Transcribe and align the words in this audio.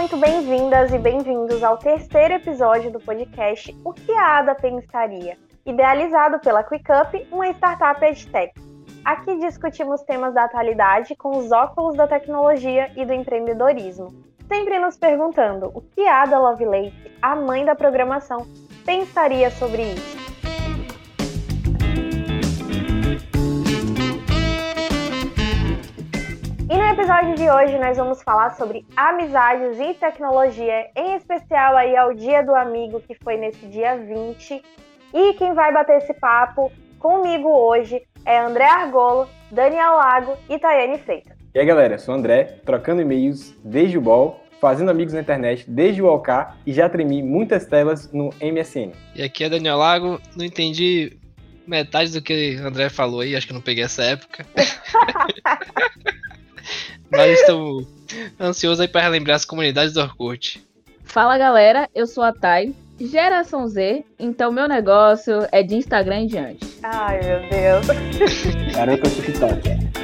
muito 0.00 0.16
bem-vindas 0.16 0.94
e 0.94 0.98
bem-vindos 0.98 1.62
ao 1.62 1.76
terceiro 1.76 2.32
episódio 2.32 2.90
do 2.90 2.98
podcast 2.98 3.76
O 3.84 3.92
que 3.92 4.10
a 4.12 4.38
Ada 4.38 4.54
pensaria, 4.54 5.36
idealizado 5.66 6.40
pela 6.40 6.64
QuickUp, 6.64 7.28
uma 7.30 7.46
startup 7.48 8.02
edtech. 8.02 8.54
Aqui 9.04 9.36
discutimos 9.36 10.00
temas 10.04 10.32
da 10.32 10.44
atualidade 10.44 11.14
com 11.16 11.36
os 11.36 11.52
óculos 11.52 11.98
da 11.98 12.08
tecnologia 12.08 12.90
e 12.96 13.04
do 13.04 13.12
empreendedorismo, 13.12 14.08
sempre 14.48 14.78
nos 14.78 14.96
perguntando 14.96 15.70
o 15.74 15.82
que 15.82 16.08
Ada 16.08 16.38
Lovelace, 16.38 17.12
a 17.20 17.36
mãe 17.36 17.62
da 17.66 17.74
programação, 17.74 18.46
pensaria 18.86 19.50
sobre 19.50 19.82
isso. 19.82 20.19
Episódio 26.90 27.36
de 27.36 27.48
hoje 27.48 27.78
nós 27.78 27.96
vamos 27.96 28.20
falar 28.20 28.56
sobre 28.56 28.84
amizades 28.96 29.78
e 29.78 29.94
tecnologia, 29.94 30.90
em 30.96 31.14
especial 31.14 31.76
aí 31.76 31.96
ao 31.96 32.12
Dia 32.12 32.42
do 32.42 32.52
Amigo, 32.52 33.00
que 33.00 33.14
foi 33.22 33.36
nesse 33.36 33.64
dia 33.66 33.96
20. 33.96 34.60
E 35.14 35.34
quem 35.34 35.54
vai 35.54 35.72
bater 35.72 35.98
esse 35.98 36.12
papo 36.14 36.72
comigo 36.98 37.48
hoje 37.48 38.02
é 38.24 38.40
André 38.40 38.64
Argolo, 38.64 39.28
Daniel 39.52 39.98
Lago 39.98 40.36
e 40.48 40.58
Tayane 40.58 40.98
Freitas. 40.98 41.36
E 41.54 41.60
aí 41.60 41.64
galera, 41.64 41.96
sou 41.96 42.12
o 42.12 42.18
André, 42.18 42.58
trocando 42.66 43.02
e-mails 43.02 43.54
desde 43.64 43.96
o 43.96 44.00
BOL, 44.00 44.44
fazendo 44.60 44.90
amigos 44.90 45.14
na 45.14 45.20
internet 45.20 45.70
desde 45.70 46.02
o 46.02 46.06
OK 46.06 46.34
e 46.66 46.72
já 46.72 46.88
tremi 46.88 47.22
muitas 47.22 47.66
telas 47.66 48.12
no 48.12 48.30
MSN. 48.40 48.90
E 49.14 49.22
aqui 49.22 49.44
é 49.44 49.48
Daniel 49.48 49.76
Lago, 49.76 50.20
não 50.36 50.44
entendi 50.44 51.16
metade 51.68 52.10
do 52.10 52.20
que 52.20 52.58
o 52.60 52.66
André 52.66 52.88
falou 52.88 53.20
aí, 53.20 53.36
acho 53.36 53.46
que 53.46 53.52
não 53.52 53.60
peguei 53.60 53.84
essa 53.84 54.02
época. 54.02 54.44
Mas 57.10 57.40
estou 57.40 57.86
ansioso 58.38 58.82
aí 58.82 58.88
para 58.88 59.02
relembrar 59.02 59.36
as 59.36 59.44
comunidades 59.44 59.94
do 59.94 60.00
Orkut. 60.00 60.64
Fala 61.04 61.36
galera, 61.36 61.88
eu 61.94 62.06
sou 62.06 62.22
a 62.22 62.32
Thay, 62.32 62.74
geração 63.00 63.66
Z, 63.66 64.04
então 64.18 64.52
meu 64.52 64.68
negócio 64.68 65.46
é 65.50 65.62
de 65.62 65.74
Instagram 65.74 66.20
em 66.20 66.26
diante. 66.26 66.78
Ai 66.82 67.20
meu 67.20 67.40
Deus. 67.48 68.74
Garota 68.74 69.10
TikTok. 69.10 69.99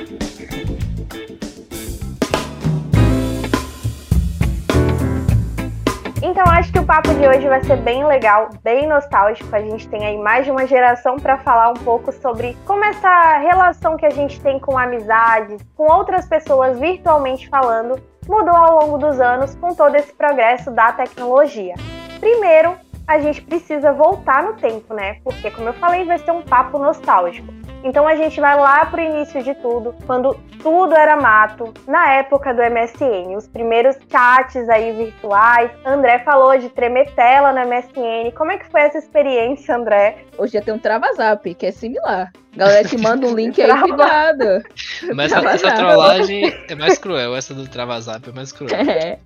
Então 6.36 6.52
acho 6.52 6.70
que 6.70 6.78
o 6.78 6.84
papo 6.84 7.14
de 7.14 7.26
hoje 7.26 7.48
vai 7.48 7.64
ser 7.64 7.78
bem 7.78 8.06
legal, 8.06 8.50
bem 8.62 8.86
nostálgico. 8.86 9.56
A 9.56 9.58
gente 9.58 9.88
tem 9.88 10.04
aí 10.04 10.18
mais 10.18 10.44
de 10.44 10.50
uma 10.50 10.66
geração 10.66 11.16
para 11.16 11.38
falar 11.38 11.70
um 11.70 11.82
pouco 11.82 12.12
sobre 12.12 12.54
como 12.66 12.84
essa 12.84 13.38
relação 13.38 13.96
que 13.96 14.04
a 14.04 14.10
gente 14.10 14.38
tem 14.42 14.60
com 14.60 14.76
amizades, 14.76 15.62
com 15.74 15.90
outras 15.90 16.26
pessoas 16.26 16.78
virtualmente 16.78 17.48
falando, 17.48 17.98
mudou 18.28 18.54
ao 18.54 18.80
longo 18.80 18.98
dos 18.98 19.18
anos 19.18 19.54
com 19.54 19.74
todo 19.74 19.94
esse 19.94 20.12
progresso 20.12 20.70
da 20.70 20.92
tecnologia. 20.92 21.72
Primeiro, 22.20 22.76
a 23.08 23.18
gente 23.18 23.40
precisa 23.40 23.94
voltar 23.94 24.42
no 24.42 24.52
tempo, 24.56 24.92
né? 24.92 25.16
Porque, 25.24 25.50
como 25.50 25.70
eu 25.70 25.74
falei, 25.74 26.04
vai 26.04 26.18
ser 26.18 26.32
um 26.32 26.42
papo 26.42 26.78
nostálgico. 26.78 27.50
Então 27.84 28.06
a 28.06 28.14
gente 28.14 28.40
vai 28.40 28.56
lá 28.56 28.86
pro 28.86 29.00
início 29.00 29.42
de 29.42 29.54
tudo, 29.54 29.94
quando 30.06 30.34
tudo 30.62 30.94
era 30.94 31.16
mato, 31.16 31.72
na 31.86 32.14
época 32.14 32.52
do 32.52 32.60
MSN, 32.60 33.36
os 33.36 33.46
primeiros 33.46 33.96
chats 34.10 34.68
aí 34.68 34.92
virtuais. 34.92 35.70
André 35.84 36.18
falou 36.20 36.58
de 36.58 36.68
tremer 36.68 37.12
tela 37.14 37.52
no 37.52 37.60
MSN. 37.68 38.32
Como 38.36 38.50
é 38.50 38.58
que 38.58 38.68
foi 38.70 38.80
essa 38.82 38.98
experiência, 38.98 39.76
André? 39.76 40.18
Hoje 40.36 40.54
já 40.54 40.62
tem 40.62 40.74
um 40.74 40.78
Travazap, 40.78 41.54
que 41.54 41.66
é 41.66 41.70
similar. 41.72 42.32
Galera 42.56 42.88
te 42.88 42.96
manda 42.96 43.26
um 43.26 43.34
link 43.34 43.60
aí, 43.60 43.80
cuidado. 43.80 44.62
Mas 45.14 45.30
essa, 45.30 45.48
essa 45.50 45.74
trollagem 45.74 46.54
é 46.68 46.74
mais 46.74 46.98
cruel, 46.98 47.36
essa 47.36 47.52
do 47.52 47.68
Travazap 47.68 48.28
é 48.28 48.32
mais 48.32 48.50
cruel. 48.50 48.74
É. 48.74 49.18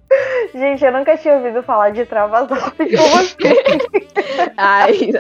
Gente, 0.53 0.85
eu 0.85 0.93
nunca 0.93 1.17
tinha 1.17 1.35
ouvido 1.35 1.63
falar 1.63 1.91
de 1.91 2.05
Travazap. 2.05 2.75
Como 2.77 3.19
assim? 3.19 3.37
Ai, 4.57 4.93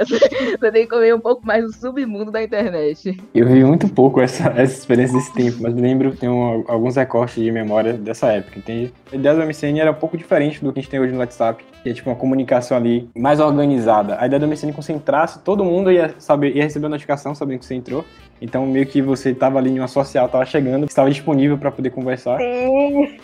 você 0.59 0.73
tem 0.73 0.83
que 0.83 0.89
comer 0.89 1.15
um 1.15 1.21
pouco 1.21 1.47
mais 1.47 1.65
do 1.65 1.73
submundo 1.73 2.33
da 2.33 2.43
internet. 2.43 3.17
Eu 3.33 3.47
vi 3.47 3.65
muito 3.65 3.89
pouco 3.89 4.21
essa, 4.21 4.49
essa 4.61 4.79
experiência 4.79 5.17
desse 5.17 5.33
tempo, 5.33 5.59
mas 5.61 5.73
me 5.73 5.81
lembro, 5.81 6.15
tem 6.15 6.29
um, 6.29 6.65
alguns 6.67 6.97
recortes 6.97 7.43
de 7.43 7.51
memória 7.53 7.93
dessa 7.93 8.33
época. 8.33 8.61
Tem, 8.61 8.93
a 9.13 9.17
ideia 9.17 9.35
do 9.35 9.47
MSN 9.47 9.79
era 9.79 9.91
um 9.93 9.95
pouco 9.95 10.17
diferente 10.17 10.63
do 10.63 10.73
que 10.73 10.81
a 10.81 10.83
gente 10.83 10.91
tem 10.91 11.01
hoje 11.01 11.13
no 11.13 11.21
WhatsApp, 11.21 11.65
que 11.83 11.89
é 11.89 11.93
tipo 11.93 12.11
uma 12.11 12.17
comunicação 12.17 12.77
ali 12.77 13.09
mais 13.17 13.39
organizada. 13.39 14.17
A 14.21 14.27
ideia 14.27 14.41
do 14.41 14.49
MSN 14.49 14.73
concentrasse, 14.73 15.39
todo 15.41 15.65
mundo 15.65 15.93
ia, 15.93 16.15
saber, 16.19 16.57
ia 16.57 16.65
receber 16.65 16.87
a 16.87 16.91
notificação 16.91 17.35
sabendo 17.35 17.61
que 17.61 17.67
você 17.67 17.75
entrou. 17.75 18.05
Então, 18.43 18.67
meio 18.67 18.87
que 18.87 19.03
você 19.03 19.31
estava 19.31 19.59
ali 19.59 19.71
em 19.71 19.79
uma 19.79 19.89
social, 19.89 20.27
estava 20.27 20.45
chegando, 20.47 20.87
estava 20.87 21.11
disponível 21.11 21.59
para 21.59 21.71
poder 21.71 21.91
conversar. 21.91 22.39
Sim. 22.39 23.19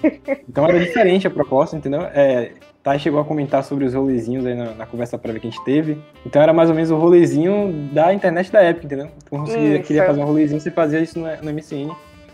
Então 0.49 0.67
era 0.67 0.79
diferente 0.79 1.27
a 1.27 1.31
proposta, 1.31 1.77
entendeu? 1.77 2.03
É, 2.13 2.53
Thay 2.87 3.01
chegou 3.01 3.19
a 3.19 3.25
comentar 3.25 3.65
sobre 3.65 3.85
os 3.85 3.95
rolezinhos 3.95 4.47
aí 4.47 4.55
na, 4.55 4.73
na 4.73 4.87
conversa 4.87 5.19
prévia 5.19 5.41
que 5.41 5.49
a 5.49 5.51
gente 5.51 5.65
teve. 5.65 5.99
Então 6.25 6.41
era 6.41 6.53
mais 6.53 6.69
ou 6.69 6.75
menos 6.77 6.89
o 6.89 6.97
rolezinho 6.97 7.91
da 7.93 8.15
internet 8.15 8.53
da 8.53 8.63
época, 8.63 8.87
entendeu? 8.87 9.11
Então 9.25 9.45
você 9.45 9.79
Isso. 9.79 9.83
queria 9.89 10.07
fazer 10.07 10.21
um 10.21 10.25
rolezinho, 10.25 10.61
você 10.61 10.71
fazia 10.71 11.01
isso 11.01 11.19
no, 11.19 11.27
no 11.43 11.53
MSN. 11.53 11.91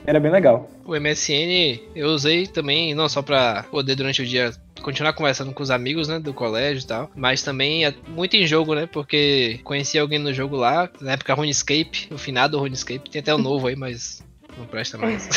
Era 0.07 0.21
bem 0.21 0.31
legal. 0.31 0.69
O 0.85 0.95
MSN 0.95 1.81
eu 1.97 2.09
usei 2.09 2.47
também, 2.47 2.95
não 2.95 3.09
só 3.09 3.23
pra 3.23 3.65
poder 3.71 3.95
durante 3.95 4.21
o 4.21 4.27
dia 4.27 4.53
continuar 4.83 5.15
conversando 5.15 5.55
com 5.55 5.63
os 5.63 5.71
amigos, 5.71 6.09
né, 6.09 6.19
do 6.21 6.35
colégio 6.35 6.83
e 6.83 6.87
tal, 6.87 7.11
mas 7.17 7.43
também 7.43 7.87
é 7.87 7.95
muito 8.09 8.37
em 8.37 8.47
jogo, 8.47 8.75
né, 8.75 8.87
porque 8.93 9.59
conheci 9.65 9.99
alguém 9.99 10.19
no 10.19 10.35
jogo 10.35 10.55
lá, 10.55 10.91
na 11.01 11.13
época 11.13 11.33
RuneScape, 11.33 12.09
o 12.11 12.19
finado 12.19 12.59
RuneScape, 12.59 13.09
tem 13.09 13.21
até 13.21 13.35
o 13.35 13.39
novo 13.39 13.69
aí, 13.69 13.77
mas 13.77 14.23
não 14.59 14.67
presta 14.67 14.99
mais. 14.99 15.31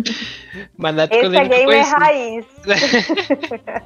mas 0.74 0.94
na 0.94 1.02
época 1.02 1.18
eu 1.18 1.26
Esse 1.26 1.36
é 1.36 1.42
lembro 1.42 1.50
que 1.50 1.60
eu 1.60 1.66
conheci. 1.66 1.90
raiz. 1.90 2.46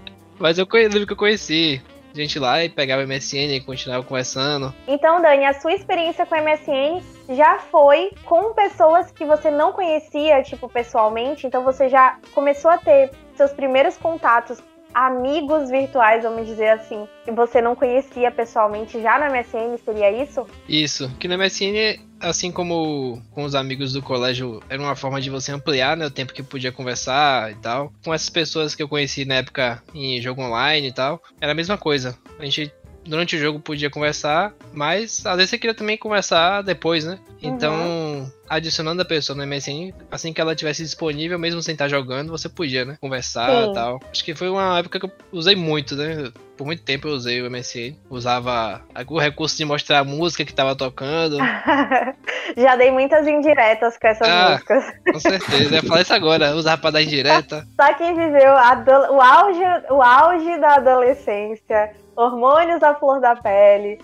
Mas 0.39 0.59
eu 0.59 0.67
lembro 0.73 1.07
que 1.07 1.13
eu 1.13 1.17
conheci 1.17 1.83
gente 2.15 2.39
lá 2.39 2.63
e 2.63 2.69
pegava 2.69 3.07
MSN 3.07 3.57
e 3.57 3.61
continuava 3.61 4.05
conversando. 4.05 4.75
Então, 4.87 5.21
Dani, 5.21 5.45
a 5.45 5.55
sua 5.55 5.73
experiência 5.73 6.27
com 6.27 6.37
MSN 6.37 7.03
já 7.35 7.59
foi 7.59 8.11
com 8.25 8.53
pessoas 8.53 9.11
que 9.11 9.25
você 9.25 9.51
não 9.51 9.73
conhecia, 9.73 10.43
tipo, 10.43 10.69
pessoalmente. 10.69 11.47
Então, 11.47 11.65
você 11.65 11.89
já 11.89 12.19
começou 12.35 12.71
a 12.71 12.79
ter 12.79 13.11
seus 13.35 13.53
primeiros 13.53 13.97
contatos, 13.97 14.63
amigos 14.95 15.71
virtuais, 15.71 16.23
vamos 16.23 16.47
dizer 16.47 16.71
assim, 16.71 17.07
que 17.25 17.31
você 17.33 17.61
não 17.61 17.75
conhecia 17.75 18.31
pessoalmente 18.31 19.01
já 19.01 19.19
no 19.19 19.35
MSN, 19.35 19.79
seria 19.85 20.23
isso? 20.23 20.47
Isso, 20.69 21.11
que 21.19 21.29
no 21.29 21.39
MSN, 21.39 22.01
assim 22.21 22.53
como 22.53 23.21
com 23.33 23.45
os 23.45 23.55
amigos 23.55 23.93
do 23.93 24.03
colégio, 24.03 24.63
era 24.69 24.81
uma 24.81 24.97
forma 24.97 25.21
de 25.21 25.31
você 25.31 25.53
ampliar 25.53 25.97
né, 25.97 26.07
o 26.07 26.11
tempo 26.11 26.33
que 26.33 26.43
podia 26.43 26.73
conversar 26.73 27.51
e 27.53 27.55
tal. 27.57 27.93
Com 28.05 28.13
essas 28.13 28.31
pessoas 28.31 28.75
que 28.75 28.83
eu 28.83 28.89
conheci 28.89 29.25
na 29.25 29.37
época 29.37 29.83
em 29.95 30.21
jogo 30.21 30.43
online 30.43 30.89
e 30.89 30.93
tal, 30.93 31.23
era 31.41 31.53
a 31.53 31.55
mesma 31.55 31.79
coisa. 31.79 32.17
A 32.39 32.45
gente 32.45 32.73
durante 33.05 33.37
o 33.37 33.39
jogo 33.39 33.59
podia 33.61 33.91
conversar, 33.91 34.53
mas 34.73 35.25
às 35.27 35.37
vezes 35.37 35.51
você 35.51 35.59
queria 35.59 35.75
também 35.75 35.97
conversar 35.97 36.63
depois, 36.63 37.05
né? 37.05 37.19
Então, 37.43 38.31
adicionando 38.49 39.03
a 39.03 39.05
pessoa 39.05 39.37
no 39.37 39.43
MSN, 39.47 39.93
assim 40.11 40.33
que 40.33 40.41
ela 40.41 40.55
tivesse 40.55 40.83
disponível, 40.83 41.39
mesmo 41.39 41.61
sem 41.61 41.73
estar 41.73 41.89
jogando, 41.89 42.31
você 42.31 42.49
podia, 42.49 42.85
né? 42.85 42.97
Conversar 43.01 43.69
e 43.69 43.73
tal. 43.73 44.01
Acho 44.11 44.25
que 44.25 44.35
foi 44.35 44.49
uma 44.49 44.79
época 44.79 45.01
que 45.01 45.07
eu 45.07 45.11
usei 45.33 45.57
muito, 45.57 45.97
né? 45.97 46.31
Por 46.57 46.65
muito 46.65 46.83
tempo 46.85 47.09
eu 47.09 47.13
usei 47.15 47.43
o 47.43 47.51
MSN. 47.51 47.97
Usava 48.09 48.83
o 49.09 49.19
recurso 49.19 49.57
de 49.57 49.65
mostrar 49.65 49.99
a 50.01 50.05
música 50.05 50.45
que 50.45 50.55
tava 50.55 50.77
tocando. 50.77 51.39
já 52.57 52.77
dei 52.77 52.93
muitas 52.93 53.27
indiretas 53.27 53.99
com 53.99 54.07
essas 54.07 54.29
Ah. 54.29 54.51
músicas. 54.53 54.85
Com 55.13 55.19
certeza, 55.19 55.65
eu 55.65 55.73
ia 55.73 55.83
falar 55.83 56.03
isso 56.03 56.15
agora. 56.15 56.55
Usava 56.55 56.81
pra 56.81 56.91
dar 56.91 57.03
indireta. 57.03 57.67
Só 57.81 57.95
quem 57.95 58.15
viveu 58.15 58.53
a 58.53 58.71
ado- 58.73 59.13
o, 59.13 59.21
auge, 59.21 59.63
o 59.91 60.03
auge 60.03 60.61
da 60.61 60.77
adolescência, 60.77 61.91
hormônios 62.17 62.83
à 62.83 62.95
flor 62.95 63.21
da 63.21 63.35
pele, 63.37 63.99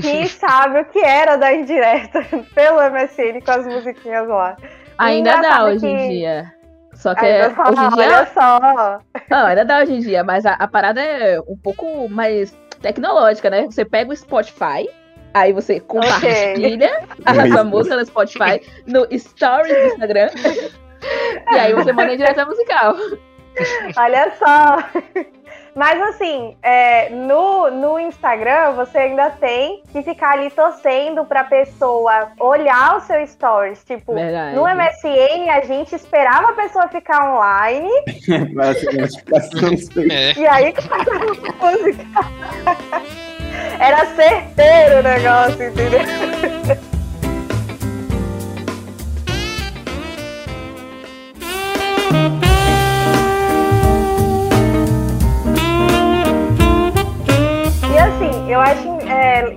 que 0.00 0.26
sabe 0.28 0.80
o 0.80 0.84
que 0.86 0.98
era 0.98 1.36
da 1.36 1.52
indireta 1.52 2.22
pelo 2.54 2.78
MSN 2.90 3.40
com 3.44 3.50
as 3.50 3.66
musiquinhas 3.66 4.28
lá. 4.28 4.56
Ainda 4.98 5.36
dá 5.40 5.64
hoje 5.64 5.86
em 5.86 5.96
que- 5.96 6.08
dia. 6.08 6.52
Só 6.94 7.14
que 7.14 7.24
é, 7.24 7.50
falo, 7.50 7.70
hoje 7.70 7.84
em 7.84 7.88
dia. 7.90 8.04
olha 8.06 8.26
só. 8.26 8.98
Não, 9.30 9.46
ainda 9.46 9.64
dá 9.64 9.78
hoje 9.78 9.92
em 9.94 10.00
dia, 10.00 10.24
mas 10.24 10.44
a, 10.44 10.54
a 10.54 10.66
parada 10.66 11.00
é 11.00 11.38
um 11.46 11.56
pouco 11.56 12.08
mais 12.08 12.50
tecnológica, 12.82 13.48
né? 13.48 13.66
Você 13.66 13.84
pega 13.84 14.10
o 14.10 14.16
Spotify, 14.16 14.88
aí 15.32 15.52
você 15.52 15.78
compartilha 15.78 17.06
a 17.24 17.36
Isso. 17.36 17.52
sua 17.52 17.62
música 17.62 17.94
no 17.96 18.04
Spotify, 18.04 18.60
no 18.84 19.06
Stories 19.16 19.76
do 19.76 19.86
Instagram, 19.86 20.28
e 21.52 21.54
aí 21.56 21.72
você 21.72 21.92
manda 21.92 22.12
em 22.12 22.16
direto 22.16 22.44
musical. 22.46 22.96
Olha 23.96 24.32
só. 24.36 24.78
Mas 25.78 25.98
assim, 26.02 26.54
é, 26.60 27.08
no, 27.10 27.70
no 27.70 28.00
Instagram 28.00 28.72
você 28.72 28.98
ainda 28.98 29.30
tem 29.30 29.80
que 29.92 30.02
ficar 30.02 30.32
ali 30.32 30.50
torcendo 30.50 31.24
pra 31.24 31.44
pessoa 31.44 32.32
olhar 32.40 32.96
o 32.96 33.00
seu 33.02 33.24
stories. 33.24 33.84
Tipo, 33.84 34.12
Verdade. 34.12 34.56
no 34.56 34.62
MSN 34.62 35.48
a 35.48 35.60
gente 35.60 35.94
esperava 35.94 36.48
a 36.48 36.52
pessoa 36.54 36.88
ficar 36.88 37.32
online 37.32 37.88
e 40.36 40.46
aí 40.48 40.72
começava 40.72 41.14
a 41.14 41.70
música. 41.70 42.02
Era 43.78 44.04
certeiro 44.16 44.98
o 44.98 45.02
negócio, 45.04 45.62
entendeu? 45.62 46.97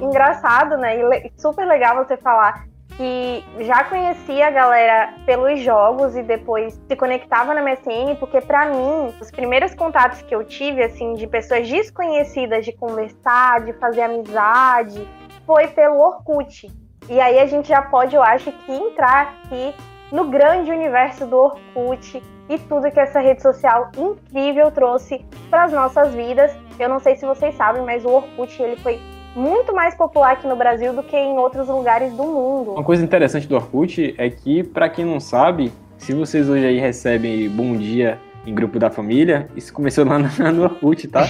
Engraçado, 0.01 0.77
né? 0.77 0.97
E 0.97 1.31
super 1.37 1.65
legal 1.65 1.95
você 1.95 2.17
falar 2.17 2.65
que 2.97 3.43
já 3.59 3.83
conhecia 3.85 4.47
a 4.47 4.51
galera 4.51 5.13
pelos 5.25 5.59
jogos 5.61 6.15
e 6.15 6.21
depois 6.21 6.79
se 6.87 6.95
conectava 6.95 7.53
na 7.53 7.61
MSN, 7.61 8.15
porque 8.19 8.41
para 8.41 8.67
mim, 8.67 9.13
os 9.19 9.31
primeiros 9.31 9.73
contatos 9.73 10.21
que 10.21 10.35
eu 10.35 10.43
tive, 10.43 10.83
assim, 10.83 11.13
de 11.13 11.25
pessoas 11.25 11.67
desconhecidas 11.67 12.65
de 12.65 12.73
conversar, 12.73 13.61
de 13.61 13.73
fazer 13.73 14.01
amizade, 14.01 15.07
foi 15.45 15.67
pelo 15.67 15.99
Orkut. 15.99 16.69
E 17.09 17.19
aí 17.19 17.39
a 17.39 17.45
gente 17.45 17.69
já 17.69 17.81
pode, 17.81 18.15
eu 18.15 18.21
acho, 18.21 18.51
que 18.51 18.71
entrar 18.71 19.21
aqui 19.21 19.73
no 20.11 20.25
grande 20.25 20.69
universo 20.69 21.25
do 21.25 21.37
Orkut 21.37 22.21
e 22.49 22.59
tudo 22.59 22.91
que 22.91 22.99
essa 22.99 23.19
rede 23.19 23.41
social 23.41 23.89
incrível 23.97 24.69
trouxe 24.71 25.25
para 25.49 25.63
as 25.63 25.71
nossas 25.71 26.13
vidas. 26.13 26.51
Eu 26.81 26.89
não 26.89 26.99
sei 26.99 27.15
se 27.15 27.23
vocês 27.27 27.53
sabem, 27.53 27.83
mas 27.83 28.03
o 28.03 28.09
Orkut 28.09 28.59
ele 28.59 28.75
foi 28.77 28.99
muito 29.35 29.71
mais 29.71 29.93
popular 29.93 30.31
aqui 30.31 30.47
no 30.47 30.55
Brasil 30.55 30.93
do 30.93 31.03
que 31.03 31.15
em 31.15 31.37
outros 31.37 31.67
lugares 31.67 32.11
do 32.13 32.23
mundo. 32.23 32.71
Uma 32.71 32.83
coisa 32.83 33.03
interessante 33.03 33.47
do 33.47 33.55
Orkut 33.55 34.15
é 34.17 34.31
que, 34.31 34.63
para 34.63 34.89
quem 34.89 35.05
não 35.05 35.19
sabe, 35.19 35.71
se 35.99 36.11
vocês 36.11 36.49
hoje 36.49 36.65
aí 36.65 36.79
recebem 36.79 37.47
bom 37.49 37.77
dia 37.77 38.17
em 38.47 38.55
grupo 38.55 38.79
da 38.79 38.89
família, 38.89 39.47
isso 39.55 39.71
começou 39.71 40.03
lá 40.03 40.17
no 40.17 40.63
Orkut, 40.63 41.07
tá? 41.07 41.25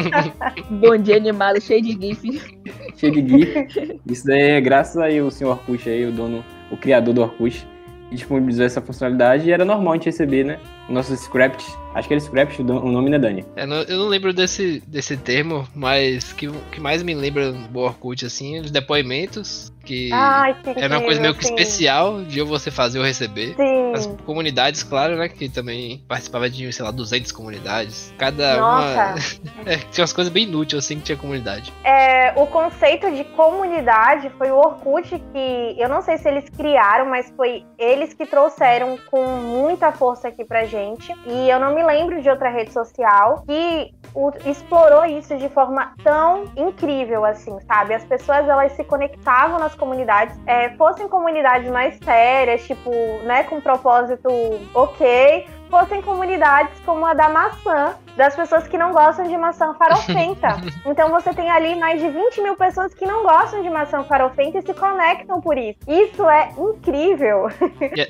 bom 0.70 0.96
dia 0.96 1.18
animado, 1.18 1.60
cheio 1.60 1.82
de 1.82 1.92
GIF. 1.92 2.40
cheio 2.96 3.12
de 3.12 3.28
GIF. 3.28 4.00
Isso 4.06 4.26
daí 4.26 4.52
é 4.52 4.60
graças 4.62 4.96
aí 4.96 5.20
o 5.20 5.30
senhor 5.30 5.50
Orkut 5.50 5.86
aí, 5.86 6.06
o 6.06 6.12
dono, 6.12 6.42
o 6.70 6.78
criador 6.78 7.12
do 7.12 7.20
Orkut, 7.20 7.68
disponibilizou 8.10 8.64
essa 8.64 8.80
funcionalidade 8.80 9.50
e 9.50 9.52
era 9.52 9.66
normal 9.66 9.92
a 9.92 9.96
gente 9.96 10.06
receber, 10.06 10.44
né? 10.44 10.58
Nossos 10.88 11.20
scripts 11.20 11.76
Acho 11.94 12.06
que 12.06 12.14
era 12.14 12.20
Scraps, 12.20 12.58
o 12.58 12.62
nome 12.62 13.12
é 13.12 13.18
Dani. 13.18 13.44
É, 13.56 13.64
eu 13.64 13.98
não 13.98 14.06
lembro 14.06 14.32
desse, 14.32 14.80
desse 14.86 15.16
termo, 15.16 15.66
mas 15.74 16.32
que 16.32 16.48
que 16.70 16.80
mais 16.80 17.02
me 17.02 17.14
lembra 17.14 17.50
do 17.50 17.78
Orkut, 17.80 18.24
assim, 18.24 18.60
os 18.60 18.70
depoimentos, 18.70 19.72
que, 19.84 20.10
Ai, 20.12 20.54
era 20.76 20.98
uma 20.98 21.04
coisa 21.04 21.20
meio 21.20 21.34
que 21.34 21.44
especial 21.44 22.22
de 22.22 22.38
eu 22.38 22.46
você 22.46 22.70
fazer 22.70 22.98
ou 22.98 23.04
receber. 23.04 23.54
Sim. 23.56 23.92
As 23.94 24.06
comunidades, 24.24 24.82
claro, 24.82 25.16
né, 25.16 25.28
que 25.28 25.48
também 25.48 26.04
participava 26.06 26.48
de, 26.50 26.70
sei 26.72 26.84
lá, 26.84 26.90
200 26.90 27.32
comunidades. 27.32 28.14
Cada 28.18 28.58
Nossa. 28.58 29.14
uma... 29.14 29.64
é, 29.72 29.76
tinha 29.78 30.02
umas 30.02 30.12
coisas 30.12 30.32
bem 30.32 30.44
inúteis, 30.44 30.84
assim, 30.84 30.96
que 30.96 31.04
tinha 31.04 31.16
comunidade. 31.16 31.72
É, 31.82 32.34
o 32.36 32.46
conceito 32.46 33.10
de 33.10 33.24
comunidade 33.24 34.30
foi 34.36 34.50
o 34.50 34.56
Orkut 34.56 35.08
que, 35.32 35.76
eu 35.78 35.88
não 35.88 36.02
sei 36.02 36.18
se 36.18 36.28
eles 36.28 36.48
criaram, 36.50 37.06
mas 37.06 37.32
foi 37.34 37.64
eles 37.78 38.12
que 38.12 38.26
trouxeram 38.26 38.98
com 39.10 39.26
muita 39.38 39.90
força 39.90 40.28
aqui 40.28 40.44
pra 40.44 40.64
gente. 40.64 40.77
E 41.26 41.50
eu 41.50 41.58
não 41.58 41.74
me 41.74 41.82
lembro 41.82 42.20
de 42.20 42.28
outra 42.28 42.48
rede 42.48 42.72
social 42.72 43.42
que 43.46 43.92
o, 44.14 44.30
explorou 44.46 45.04
isso 45.04 45.36
de 45.36 45.48
forma 45.48 45.92
tão 46.02 46.44
incrível, 46.56 47.24
assim, 47.24 47.58
sabe? 47.60 47.94
As 47.94 48.04
pessoas 48.04 48.48
elas 48.48 48.72
se 48.72 48.84
conectavam 48.84 49.58
nas 49.58 49.74
comunidades, 49.74 50.38
é, 50.46 50.70
fossem 50.70 51.08
comunidades 51.08 51.70
mais 51.70 51.98
sérias, 51.98 52.66
tipo, 52.66 52.90
né, 53.24 53.44
com 53.44 53.60
propósito 53.60 54.28
ok, 54.74 55.46
fossem 55.68 56.02
comunidades 56.02 56.78
como 56.84 57.06
a 57.06 57.14
da 57.14 57.28
maçã, 57.28 57.94
das 58.16 58.34
pessoas 58.34 58.66
que 58.66 58.76
não 58.76 58.92
gostam 58.92 59.26
de 59.26 59.36
maçã 59.36 59.72
farofenta. 59.74 60.60
então 60.84 61.10
você 61.10 61.32
tem 61.32 61.50
ali 61.50 61.74
mais 61.76 62.00
de 62.00 62.08
20 62.08 62.40
mil 62.42 62.56
pessoas 62.56 62.92
que 62.94 63.06
não 63.06 63.22
gostam 63.22 63.62
de 63.62 63.70
maçã 63.70 64.02
farofenta 64.04 64.58
e 64.58 64.62
se 64.62 64.74
conectam 64.74 65.40
por 65.40 65.56
isso. 65.56 65.78
Isso 65.86 66.28
é 66.28 66.52
incrível. 66.58 67.48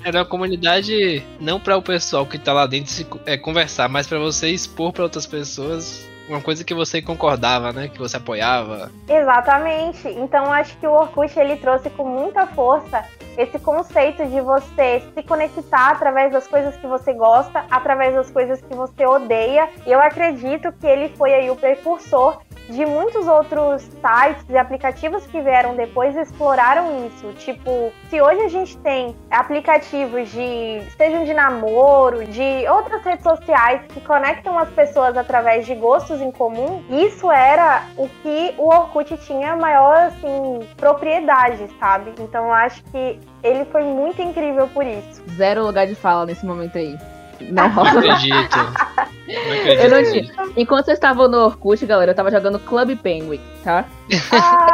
Era 0.05 0.19
uma 0.21 0.25
comunidade 0.25 1.23
não 1.41 1.61
para 1.61 1.77
o 1.77 1.83
pessoal 1.83 2.25
que 2.27 2.39
tá 2.39 2.53
lá 2.53 2.67
dentro 2.67 2.91
se, 2.91 3.07
é, 3.27 3.37
conversar, 3.37 3.89
mas 3.89 4.07
para 4.07 4.19
você 4.19 4.49
expor 4.49 4.93
para 4.93 5.03
outras 5.03 5.27
pessoas 5.27 6.09
uma 6.29 6.41
coisa 6.43 6.63
que 6.63 6.75
você 6.75 7.01
concordava, 7.01 7.73
né? 7.73 7.89
Que 7.89 7.99
você 7.99 8.19
apoiava. 8.19 8.91
Exatamente. 9.09 10.09
Então 10.09 10.53
acho 10.53 10.77
que 10.77 10.87
o 10.87 10.93
Orkut 10.93 11.39
ele 11.39 11.57
trouxe 11.57 11.89
com 11.91 12.05
muita 12.05 12.47
força 12.47 13.03
esse 13.39 13.57
conceito 13.61 14.27
de 14.27 14.41
você 14.41 15.01
se 15.15 15.23
conectar 15.23 15.93
através 15.93 16.33
das 16.33 16.49
coisas 16.49 16.77
que 16.77 16.89
você 16.89 17.13
gosta, 17.13 17.65
através 17.71 18.13
das 18.13 18.29
coisas 18.29 18.61
que 18.61 18.75
você 18.75 19.07
odeia. 19.07 19.69
Eu 19.87 20.01
acredito 20.01 20.73
que 20.73 20.87
ele 20.87 21.09
foi 21.17 21.33
aí 21.33 21.49
o 21.49 21.55
precursor 21.55 22.41
de 22.69 22.85
muitos 22.85 23.27
outros 23.27 23.83
sites 23.83 24.45
e 24.49 24.57
aplicativos 24.57 25.27
que 25.27 25.41
vieram 25.41 25.75
depois 25.75 26.17
exploraram 26.17 27.07
isso. 27.07 27.33
Tipo, 27.39 27.93
se 28.11 28.21
hoje 28.21 28.43
a 28.43 28.49
gente 28.49 28.77
tem 28.79 29.17
aplicativos 29.31 30.31
de 30.31 30.83
sejam 30.97 31.25
de 31.25 31.33
namoro, 31.33 32.25
de 32.27 32.69
outras 32.69 33.03
redes 33.03 33.23
sociais 33.23 33.81
que 33.89 34.01
conectam 34.01 34.59
as 34.59 34.69
pessoas 34.71 35.17
através 35.17 35.67
de 35.67 35.75
gostos 35.75 36.21
em 36.21 36.31
comum, 36.31 36.83
isso 36.91 37.31
era 37.31 37.85
o 37.97 38.09
que 38.23 38.55
o 38.59 38.69
Orkut 38.69 39.17
tinha 39.19 39.57
maior 39.57 39.97
assim 39.97 40.61
propriedade, 40.77 41.69
sabe? 41.79 42.13
Então 42.21 42.47
eu 42.47 42.53
acho 42.53 42.83
que 42.85 43.19
ele 43.43 43.65
foi 43.67 43.83
muito 43.83 44.21
incrível 44.21 44.69
por 44.69 44.87
isso. 44.87 45.23
Zero 45.31 45.65
lugar 45.65 45.87
de 45.87 45.95
fala 45.95 46.27
nesse 46.27 46.45
momento 46.45 46.77
aí. 46.77 46.99
Não, 47.41 47.69
não 47.69 47.83
acredito. 47.83 48.57
Não 48.57 49.53
acredito. 49.53 49.83
Eu 49.83 49.91
não 49.91 50.03
tinha. 50.03 50.33
Enquanto 50.57 50.87
vocês 50.87 50.97
estavam 50.97 51.29
no 51.29 51.39
Orkut, 51.45 51.85
galera, 51.87 52.13
eu 52.13 52.15
tava 52.15 52.31
jogando 52.31 52.59
Club 52.59 52.97
Penguin, 52.97 53.41
tá? 53.63 53.85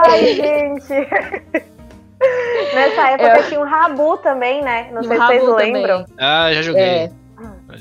Ai, 0.06 0.34
gente. 0.34 1.08
Nessa 2.74 3.10
época 3.10 3.38
eu... 3.38 3.48
tinha 3.48 3.60
um 3.60 3.64
Rabu 3.64 4.16
também, 4.18 4.62
né? 4.62 4.88
Não 4.92 5.02
sei 5.02 5.18
se 5.18 5.26
vocês 5.26 5.56
lembram. 5.56 6.04
Ah, 6.18 6.52
já 6.52 6.62
joguei. 6.62 6.82
É. 6.82 7.10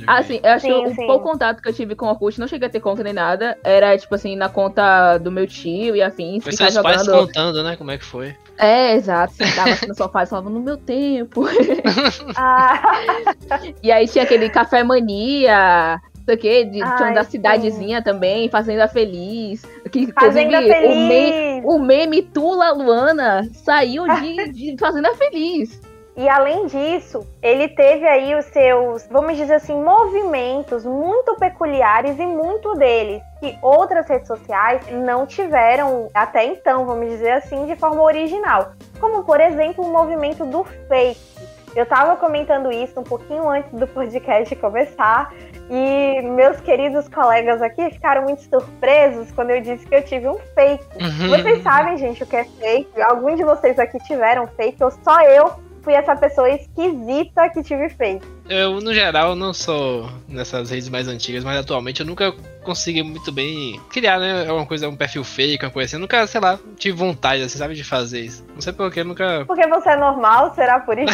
Assim, 0.08 0.40
eu 0.44 0.52
acho 0.52 0.66
sim, 0.66 0.96
que 0.96 1.04
o 1.04 1.08
pouco 1.08 1.30
contato 1.30 1.62
que 1.62 1.70
eu 1.70 1.74
tive 1.74 1.96
com 1.96 2.08
o 2.08 2.10
Orkut, 2.10 2.40
não 2.40 2.48
cheguei 2.48 2.68
a 2.68 2.72
ter 2.72 2.80
conta 2.80 3.04
nem 3.04 3.14
nada, 3.14 3.58
era, 3.64 3.96
tipo 3.98 4.16
assim, 4.16 4.36
na 4.36 4.50
conta 4.50 5.18
do 5.20 5.32
meu 5.32 5.46
tio 5.46 5.96
e 5.96 6.02
afins. 6.02 6.44
Foi 6.44 6.52
seus 6.52 6.74
jogando... 6.74 6.96
pais 6.96 7.08
contando, 7.08 7.64
né, 7.64 7.76
como 7.76 7.92
é 7.92 7.98
que 7.98 8.06
foi. 8.06 8.36
É, 8.58 8.94
exato. 8.96 9.34
Sentava 9.34 9.72
assim 9.72 9.88
no 9.88 9.96
sofá 9.96 10.24
e 10.24 10.26
falava, 10.26 10.50
no 10.50 10.60
meu 10.60 10.78
tempo. 10.78 11.46
ah. 12.36 12.82
e 13.82 13.92
aí 13.92 14.08
tinha 14.08 14.24
aquele 14.24 14.50
Café 14.50 14.84
Mania, 14.84 16.00
não 16.16 16.24
sei 16.26 16.36
o 16.36 16.38
quê, 16.38 16.66
de, 16.66 16.82
Ai, 16.82 17.14
da 17.14 17.24
cidadezinha 17.24 17.98
sim. 17.98 18.04
também, 18.04 18.50
Fazenda 18.50 18.88
Feliz. 18.88 19.64
Que, 19.92 20.12
Fazenda 20.14 20.62
Feliz! 20.62 20.86
O 20.86 21.08
meme, 21.08 21.62
o 21.66 21.80
meme 21.80 22.22
Tula 22.22 22.72
Luana 22.72 23.48
saiu 23.54 24.06
de, 24.08 24.52
de 24.52 24.78
Fazenda 24.80 25.14
Feliz. 25.16 25.82
E 26.16 26.30
além 26.30 26.68
disso, 26.68 27.28
ele 27.42 27.68
teve 27.70 28.08
aí 28.08 28.36
os 28.36 28.46
seus, 28.46 29.08
vamos 29.10 29.36
dizer 29.36 29.56
assim, 29.56 29.76
movimentos 29.76 30.86
muito 30.86 31.36
peculiares 31.38 32.20
e 32.20 32.26
muito 32.26 32.76
deles 32.76 33.22
que 33.40 33.58
outras 33.62 34.08
redes 34.08 34.28
sociais 34.28 34.86
não 34.92 35.26
tiveram 35.26 36.10
até 36.14 36.46
então, 36.46 36.86
vamos 36.86 37.10
dizer 37.10 37.32
assim, 37.32 37.66
de 37.66 37.76
forma 37.76 38.02
original. 38.04 38.74
Como, 39.00 39.24
por 39.24 39.42
exemplo, 39.42 39.84
o 39.84 39.92
movimento 39.92 40.46
do 40.46 40.64
fake. 40.64 41.20
Eu 41.76 41.84
estava 41.84 42.16
comentando 42.16 42.72
isso 42.72 43.00
um 43.00 43.04
pouquinho 43.04 43.50
antes 43.50 43.72
do 43.72 43.88
podcast 43.88 44.56
começar 44.58 45.34
e 45.72 46.22
meus 46.22 46.62
queridos 46.62 47.08
colegas 47.08 47.60
aqui 47.64 47.90
ficaram 47.90 48.24
muito 48.24 48.44
surpresos 48.44 49.32
quando 49.32 49.50
eu 49.50 49.62
disse 49.62 49.84
que 49.88 49.96
eu 49.96 50.04
tive 50.04 50.28
um 50.28 50.38
fake. 50.54 50.86
Uhum. 51.02 51.30
Vocês 51.30 51.64
sabem, 51.64 51.98
gente, 51.98 52.22
o 52.22 52.28
que 52.28 52.36
é 52.36 52.44
fake? 52.44 53.02
Alguns 53.02 53.38
de 53.38 53.44
vocês 53.44 53.80
aqui 53.80 53.98
tiveram 54.00 54.46
fake 54.46 54.84
ou 54.84 54.92
só 54.92 55.20
eu 55.22 55.52
fui 55.84 55.94
essa 55.94 56.16
pessoa 56.16 56.50
esquisita 56.50 57.50
que 57.50 57.62
tive 57.62 57.90
feito. 57.90 58.26
Eu, 58.50 58.80
no 58.80 58.94
geral, 58.94 59.36
não 59.36 59.54
sou 59.54 60.10
nessas 60.28 60.70
redes 60.70 60.90
mais 60.90 61.08
antigas, 61.08 61.44
mas 61.44 61.60
atualmente 61.60 62.00
eu 62.00 62.06
nunca 62.06 62.34
consegui 62.64 63.04
muito 63.04 63.32
bem 63.32 63.80
criar, 63.90 64.18
né? 64.20 64.50
Uma 64.52 64.66
coisa, 64.66 64.88
um 64.88 64.96
perfil 64.96 65.24
fake, 65.24 65.66
uma 65.66 65.72
coisa 65.72 65.86
assim. 65.86 65.96
Eu 65.98 66.00
nunca, 66.00 66.26
sei 66.26 66.40
lá, 66.40 66.58
tive 66.78 66.98
vontade, 66.98 67.44
assim, 67.44 67.58
sabe, 67.58 67.76
de 67.76 67.84
fazer 67.84 68.22
isso. 68.22 68.46
Não 68.54 68.62
sei 68.62 68.72
porquê, 68.74 69.04
nunca. 69.04 69.44
Porque 69.46 69.68
você 69.68 69.90
é 69.90 69.98
normal, 69.98 70.56
será 70.56 70.80
por 70.80 70.98
isso? 70.98 71.14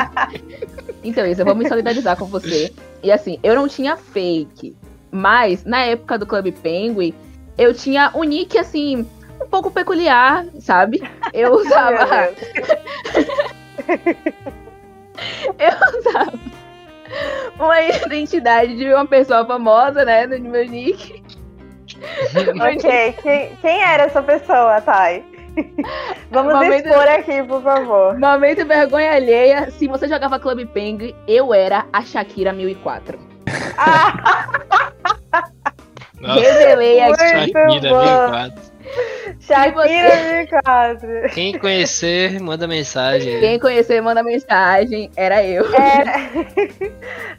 então, 1.04 1.26
isso, 1.26 1.42
eu 1.42 1.46
vou 1.46 1.54
me 1.54 1.68
solidarizar 1.68 2.16
com 2.16 2.26
você. 2.26 2.72
E 3.02 3.12
assim, 3.12 3.38
eu 3.42 3.54
não 3.54 3.68
tinha 3.68 3.96
fake. 3.96 4.74
Mas, 5.10 5.64
na 5.64 5.82
época 5.84 6.18
do 6.18 6.26
Club 6.26 6.50
Penguin, 6.62 7.14
eu 7.56 7.72
tinha 7.72 8.10
um 8.14 8.24
nick, 8.24 8.58
assim, 8.58 9.06
um 9.40 9.46
pouco 9.46 9.70
peculiar, 9.70 10.46
sabe? 10.60 11.02
Eu 11.32 11.54
usava. 11.54 12.30
eu 15.58 15.98
usava 15.98 16.38
uma 17.58 17.80
identidade 17.82 18.76
de 18.76 18.92
uma 18.92 19.06
pessoa 19.06 19.46
famosa, 19.46 20.04
né? 20.04 20.26
No 20.26 20.50
meu 20.50 20.66
nick. 20.66 21.22
ok, 22.60 23.14
quem, 23.22 23.56
quem 23.56 23.82
era 23.82 24.04
essa 24.04 24.22
pessoa, 24.22 24.80
Thay? 24.80 25.24
Vamos 26.30 26.52
momento, 26.52 26.86
expor 26.86 27.08
aqui, 27.08 27.42
por 27.44 27.62
favor. 27.62 28.18
Momento 28.18 28.66
vergonha 28.66 29.12
alheia. 29.12 29.70
Se 29.70 29.88
você 29.88 30.06
jogava 30.06 30.38
Club 30.38 30.66
Peng, 30.68 31.14
eu 31.26 31.54
era 31.54 31.86
a 31.92 32.02
Shakira 32.02 32.52
1004. 32.52 33.18
Ah. 33.78 34.46
Revelei 36.20 37.00
aqui. 37.00 37.18
Shakira 37.18 37.66
1004. 37.66 38.75
Shakira 39.40 40.46
2004. 40.54 41.08
Quem 41.34 41.58
conhecer, 41.58 42.40
manda 42.40 42.66
mensagem. 42.66 43.40
Quem 43.40 43.58
conhecer, 43.58 44.00
manda 44.00 44.22
mensagem. 44.22 45.10
Era 45.16 45.44
eu. 45.44 45.64
É... 45.74 46.30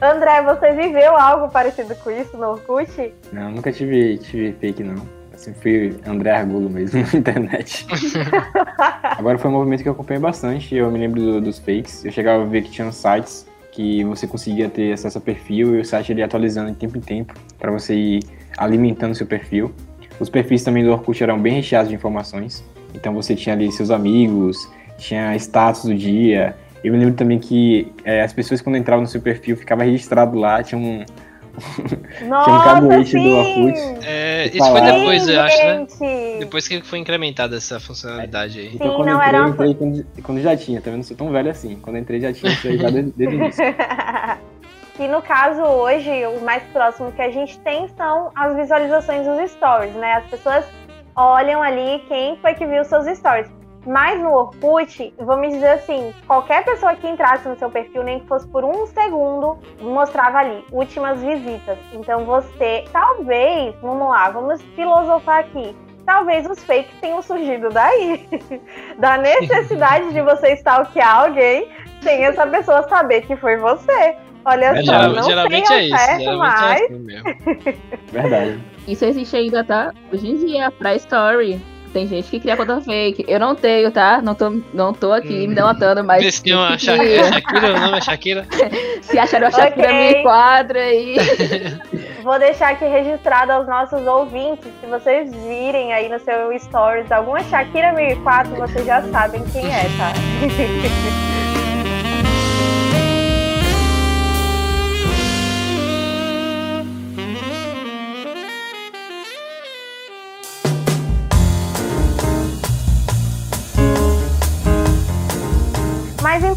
André, 0.00 0.42
você 0.42 0.72
viveu 0.72 1.16
algo 1.16 1.50
parecido 1.50 1.94
com 1.96 2.10
isso 2.10 2.36
no 2.36 2.52
Orkut? 2.52 3.14
Não, 3.32 3.50
nunca 3.50 3.72
tive, 3.72 4.18
tive 4.18 4.52
fake, 4.52 4.82
não. 4.82 5.18
Sempre 5.38 5.60
fui 5.60 6.00
André 6.04 6.32
Argulo 6.32 6.68
mesmo 6.68 7.00
na 7.12 7.18
internet. 7.18 7.86
Agora 9.02 9.38
foi 9.38 9.50
um 9.50 9.54
movimento 9.54 9.82
que 9.82 9.88
eu 9.88 9.92
acompanhei 9.92 10.20
bastante. 10.20 10.74
Eu 10.74 10.90
me 10.90 10.98
lembro 10.98 11.20
do, 11.20 11.40
dos 11.40 11.58
fakes. 11.58 12.04
Eu 12.04 12.10
chegava 12.10 12.42
a 12.42 12.46
ver 12.46 12.62
que 12.62 12.70
tinham 12.70 12.90
sites 12.90 13.46
que 13.70 14.02
você 14.02 14.26
conseguia 14.26 14.68
ter 14.68 14.92
acesso 14.92 15.18
ao 15.18 15.22
perfil 15.22 15.76
e 15.76 15.80
o 15.80 15.84
site 15.84 16.10
ele 16.10 16.22
atualizando 16.22 16.72
de 16.72 16.76
tempo 16.76 16.98
em 16.98 17.00
tempo 17.00 17.34
para 17.56 17.70
você 17.70 17.94
ir 17.94 18.24
alimentando 18.56 19.14
seu 19.14 19.26
perfil. 19.26 19.72
Os 20.20 20.28
perfis 20.28 20.62
também 20.62 20.84
do 20.84 20.90
Orkut 20.90 21.22
eram 21.22 21.38
bem 21.38 21.54
recheados 21.54 21.88
de 21.88 21.94
informações. 21.94 22.64
Então 22.94 23.14
você 23.14 23.34
tinha 23.34 23.54
ali 23.54 23.70
seus 23.70 23.90
amigos, 23.90 24.68
tinha 24.96 25.34
status 25.36 25.84
do 25.84 25.94
dia. 25.94 26.56
Eu 26.82 26.92
me 26.92 26.98
lembro 26.98 27.14
também 27.14 27.38
que 27.38 27.92
é, 28.04 28.22
as 28.22 28.32
pessoas 28.32 28.60
quando 28.60 28.76
entravam 28.76 29.02
no 29.02 29.08
seu 29.08 29.20
perfil 29.20 29.56
ficava 29.56 29.84
registrado 29.84 30.38
lá, 30.38 30.62
tinha 30.62 30.80
um, 30.80 31.04
Nossa, 32.26 32.44
tinha 32.44 32.56
um 32.56 32.62
caguete 32.62 33.12
do 33.18 33.28
Orkut. 33.30 34.06
É, 34.06 34.46
isso 34.46 34.70
foi 34.70 34.80
depois, 34.80 35.22
Sim, 35.22 35.32
eu 35.32 35.40
acho, 35.40 35.56
né? 35.58 35.78
gente. 35.78 36.38
Depois 36.38 36.68
que 36.68 36.82
foi 36.82 36.98
incrementada 36.98 37.56
essa 37.56 37.78
funcionalidade 37.80 38.60
aí. 38.60 38.70
Então 38.74 38.90
Sim, 38.90 38.96
quando 38.96 39.08
eu 39.08 39.14
não, 39.14 39.22
entrei, 39.22 39.40
era 39.40 39.48
entrei 39.48 39.74
quando, 39.74 40.06
quando 40.22 40.40
já 40.40 40.56
tinha, 40.56 40.80
também 40.80 40.98
não 40.98 41.04
sou 41.04 41.16
tão 41.16 41.30
velho 41.30 41.50
assim. 41.50 41.76
Quando 41.82 41.96
eu 41.96 42.02
entrei 42.02 42.20
já 42.20 42.32
tinha 42.32 42.52
isso 42.52 42.66
aí 42.66 42.78
já 42.78 42.90
desde, 42.90 43.12
desde 43.12 43.36
o 43.36 43.38
início. 43.40 43.64
que 44.98 45.06
no 45.06 45.22
caso 45.22 45.62
hoje, 45.62 46.26
o 46.26 46.40
mais 46.40 46.60
próximo 46.72 47.12
que 47.12 47.22
a 47.22 47.30
gente 47.30 47.56
tem 47.60 47.86
são 47.96 48.32
as 48.34 48.56
visualizações 48.56 49.24
dos 49.24 49.52
stories, 49.52 49.94
né? 49.94 50.14
As 50.14 50.26
pessoas 50.26 50.66
olham 51.14 51.62
ali 51.62 52.00
quem 52.08 52.36
foi 52.38 52.52
que 52.54 52.66
viu 52.66 52.84
seus 52.84 53.06
stories. 53.16 53.48
Mas 53.86 54.20
no 54.20 54.32
Orkut, 54.32 55.14
vamos 55.20 55.50
dizer 55.54 55.70
assim, 55.70 56.12
qualquer 56.26 56.64
pessoa 56.64 56.96
que 56.96 57.06
entrasse 57.06 57.48
no 57.48 57.56
seu 57.56 57.70
perfil, 57.70 58.02
nem 58.02 58.18
que 58.18 58.26
fosse 58.26 58.48
por 58.48 58.64
um 58.64 58.86
segundo, 58.86 59.56
mostrava 59.80 60.38
ali 60.38 60.64
últimas 60.72 61.22
visitas. 61.22 61.78
Então 61.92 62.24
você, 62.24 62.84
talvez, 62.92 63.76
vamos 63.80 64.08
lá, 64.08 64.30
vamos 64.30 64.60
filosofar 64.74 65.38
aqui. 65.38 65.76
Talvez 66.04 66.44
os 66.44 66.64
fakes 66.64 66.98
tenham 67.00 67.22
surgido 67.22 67.68
daí. 67.68 68.28
da 68.98 69.16
necessidade 69.16 70.12
de 70.12 70.22
você 70.22 70.54
stalkear 70.54 71.20
alguém 71.20 71.70
sem 72.02 72.24
essa 72.24 72.44
pessoa 72.48 72.82
saber 72.88 73.22
que 73.22 73.36
foi 73.36 73.56
você. 73.58 74.16
Olha 74.44 74.64
É, 74.66 74.76
só, 74.76 74.92
geral- 74.92 75.12
não 75.12 75.22
geralmente 75.24 75.72
é 75.72 75.84
isso. 75.84 75.96
certo, 75.96 76.20
Geralmente 76.20 76.38
mas 76.38 76.62
é 76.80 76.84
assim 76.84 76.94
mesmo. 76.98 77.24
Verdade. 78.12 78.58
Isso 78.86 79.04
existe 79.04 79.36
ainda, 79.36 79.62
tá? 79.64 79.92
Hoje 80.12 80.28
em 80.30 80.46
dia, 80.46 80.70
pra 80.70 80.94
story. 80.94 81.60
Tem 81.92 82.06
gente 82.06 82.28
que 82.28 82.38
cria 82.38 82.54
conta 82.54 82.80
fake. 82.82 83.24
Eu 83.26 83.40
não 83.40 83.54
tenho, 83.54 83.90
tá? 83.90 84.20
Não 84.22 84.34
tô, 84.34 84.50
não 84.74 84.92
tô 84.92 85.10
aqui 85.10 85.46
Hum. 85.46 85.48
me 85.48 85.54
delatando, 85.54 86.04
mas. 86.04 86.22
Vê 86.22 86.30
se 86.30 86.42
tem 86.42 86.54
uma 86.54 86.78
se- 86.78 86.84
Sha- 86.84 87.02
é 87.02 87.24
Shakira, 87.32 87.74
o 87.74 87.80
nome 87.80 87.96
é 87.96 88.00
Shakira. 88.02 88.46
Se 89.00 89.18
acharam 89.18 89.46
a 89.46 89.50
Shakira 89.50 89.88
Ok. 89.88 90.22
2004 90.22 90.78
aí. 90.78 91.16
vou 92.22 92.38
deixar 92.38 92.72
aqui 92.72 92.84
registrado 92.84 93.52
aos 93.52 93.66
nossos 93.66 94.06
ouvintes. 94.06 94.70
Se 94.82 94.86
vocês 94.86 95.34
virem 95.34 95.94
aí 95.94 96.10
no 96.10 96.18
seu 96.20 96.56
stories 96.58 97.10
alguma 97.10 97.42
Shakira 97.44 97.92
1004, 97.94 98.54
vocês 98.56 98.84
já 98.84 99.00
sabem 99.04 99.42
quem 99.46 99.64
é, 99.66 99.84
tá? 99.96 100.12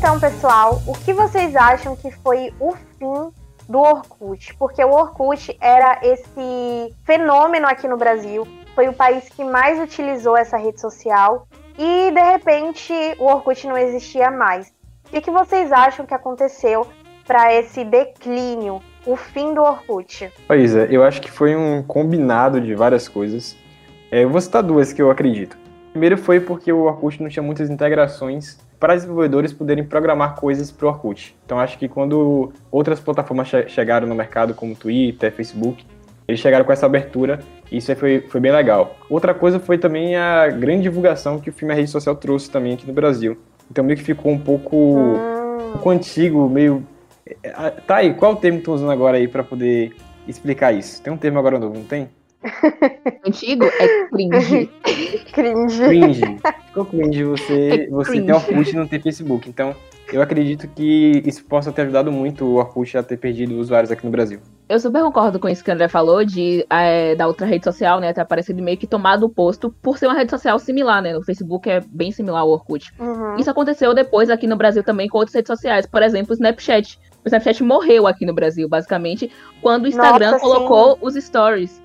Então, 0.02 0.20
pessoal, 0.20 0.82
o 0.88 0.94
que 0.94 1.14
vocês 1.14 1.56
acham 1.56 1.96
que 1.96 2.10
foi 2.10 2.52
o 2.60 2.72
fim 2.98 3.32
do 3.70 3.78
Orkut? 3.78 4.56
Porque 4.56 4.84
o 4.84 4.90
Orkut 4.90 5.56
era 5.62 6.00
esse 6.02 6.92
fenômeno 7.04 7.68
aqui 7.68 7.88
no 7.88 7.98
Brasil, 7.98 8.48
foi 8.74 8.88
o 8.88 8.94
país 8.94 9.30
que 9.30 9.44
mais 9.44 9.80
utilizou 9.80 10.36
essa 10.36 10.58
rede 10.58 10.82
social 10.82 11.48
e 11.78 12.10
de 12.12 12.20
repente 12.20 12.92
o 13.20 13.26
Orkut 13.26 13.68
não 13.68 13.78
existia 13.78 14.32
mais. 14.32 14.74
O 15.14 15.22
que, 15.22 15.30
vocês 15.30 15.72
acham 15.72 16.04
que 16.04 16.16
aconteceu 16.16 16.88
para 17.28 17.54
esse 17.54 17.86
declínio, 17.86 18.82
o 19.06 19.16
fim 19.16 19.54
do 19.54 19.62
Orkut? 19.62 20.34
Pois 20.48 20.76
é, 20.76 20.88
eu 20.90 21.04
acho 21.04 21.22
que 21.22 21.30
foi 21.30 21.56
um 21.56 21.84
combinado 21.84 22.60
de 22.60 22.74
várias 22.74 23.08
coisas. 23.08 23.56
É, 24.10 24.24
eu 24.24 24.32
vou 24.32 24.42
citar 24.42 24.64
duas 24.64 24.92
que 24.92 25.00
eu 25.00 25.12
acredito. 25.12 25.62
Primeiro 25.92 26.18
foi 26.18 26.40
porque 26.40 26.72
o 26.72 26.84
Orkut 26.84 27.22
não 27.22 27.30
tinha 27.30 27.44
muitas 27.44 27.70
integrações 27.70 28.58
para 28.80 28.96
desenvolvedores 28.96 29.54
poderem 29.54 29.84
programar 29.84 30.36
coisas 30.36 30.72
para 30.72 30.86
o 30.88 30.90
Orkut. 30.90 31.36
Então 31.46 31.60
acho 31.60 31.78
que 31.78 31.88
quando 31.88 32.52
outras 32.72 33.00
plataformas 33.00 33.48
che- 33.50 33.68
chegaram 33.68 34.08
no 34.08 34.16
mercado, 34.16 34.54
como 34.54 34.74
Twitter, 34.76 35.32
Facebook, 35.32 35.86
eles 36.28 36.40
chegaram 36.40 36.64
com 36.66 36.72
essa 36.72 36.86
abertura 36.86 37.40
e 37.70 37.78
isso 37.78 37.94
foi, 37.96 38.22
foi 38.22 38.40
bem 38.40 38.52
legal. 38.52 38.96
Outra 39.10 39.34
coisa 39.34 39.60
foi 39.60 39.78
também 39.78 40.16
a 40.16 40.48
grande 40.48 40.84
divulgação 40.84 41.40
que 41.40 41.50
o 41.50 41.54
filme 41.54 41.74
A 41.74 41.78
Rede 41.78 41.90
Social 41.90 42.16
trouxe 42.16 42.50
também 42.50 42.74
aqui 42.74 42.88
no 42.88 42.94
Brasil. 42.94 43.38
Então 43.70 43.84
meio 43.84 43.98
que 43.98 44.04
ficou 44.04 44.32
um 44.32 44.40
pouco, 44.40 44.76
um 44.78 45.72
pouco 45.74 45.90
antigo, 45.90 46.50
meio... 46.50 46.86
Ah, 47.54 47.72
Tá 47.86 47.98
aí, 47.98 48.14
qual 48.14 48.34
o 48.34 48.36
termo 48.38 48.58
que 48.58 48.62
estão 48.62 48.74
usando 48.74 48.92
agora 48.92 49.18
aí 49.18 49.28
para 49.28 49.44
poder 49.44 49.94
explicar 50.28 50.72
isso? 50.72 51.02
Tem 51.04 51.12
um 51.12 51.18
termo 51.18 51.38
agora 51.38 51.60
novo, 51.60 51.76
não 51.78 51.86
tem? 51.86 52.10
Antigo 53.26 53.66
é 53.66 54.08
cringe. 54.10 54.70
cringe. 55.32 55.86
Cringe. 55.86 56.22
Ficou 56.68 56.86
cringe 56.86 57.24
você, 57.24 57.70
É 57.70 57.90
você 57.90 58.12
cringe. 58.12 58.26
ter 58.26 58.34
Orkut 58.34 58.70
e 58.70 58.76
não 58.76 58.88
ter 58.88 59.02
Facebook. 59.02 59.50
Então, 59.50 59.76
eu 60.12 60.22
acredito 60.22 60.68
que 60.68 61.24
isso 61.26 61.44
possa 61.46 61.72
ter 61.72 61.84
ajudado 61.84 62.12
muito 62.12 62.46
o 62.46 62.56
Orkut 62.56 62.98
a 62.98 63.04
ter 63.04 63.18
perdido 63.18 63.58
usuários 63.58 63.92
aqui 63.92 64.06
no 64.06 64.12
Brasil. 64.12 64.40
Eu 64.68 64.80
super 64.80 65.02
concordo 65.04 65.40
com 65.40 65.50
isso 65.50 65.64
que 65.64 65.70
o 65.70 65.74
André 65.74 65.88
falou, 65.88 66.24
de 66.24 66.66
é, 66.70 67.14
da 67.16 67.28
outra 67.28 67.46
rede 67.46 67.64
social, 67.64 68.00
né, 68.00 68.14
ter 68.14 68.22
aparecido 68.22 68.62
meio 68.64 68.78
que 68.78 68.88
tomado 68.88 69.26
o 69.26 69.30
posto 69.30 69.70
por 69.82 69.98
ser 69.98 70.08
uma 70.08 70.16
rede 70.16 70.32
social 70.32 70.58
similar, 70.60 71.02
né? 71.02 71.18
O 71.18 71.22
Facebook 71.22 71.70
é 71.70 71.82
bem 71.88 72.12
similar 72.12 72.42
ao 72.42 72.50
Orkut. 72.50 72.92
Uhum. 73.00 73.36
Isso 73.36 73.50
aconteceu 73.50 73.94
depois 73.94 74.30
aqui 74.30 74.48
no 74.48 74.56
Brasil 74.56 74.84
também 74.84 75.08
com 75.08 75.18
outras 75.18 75.36
redes 75.36 75.48
sociais. 75.48 75.86
Por 75.86 76.02
exemplo, 76.02 76.32
o 76.32 76.34
Snapchat. 76.34 76.98
O 77.24 77.28
Snapchat 77.28 77.64
morreu 77.64 78.08
aqui 78.08 78.26
no 78.26 78.34
Brasil, 78.34 78.68
basicamente, 78.68 79.30
quando 79.62 79.84
o 79.86 79.88
Instagram 79.88 80.32
Nossa, 80.32 80.44
colocou 80.44 80.98
os 81.02 81.16
stories. 81.16 81.82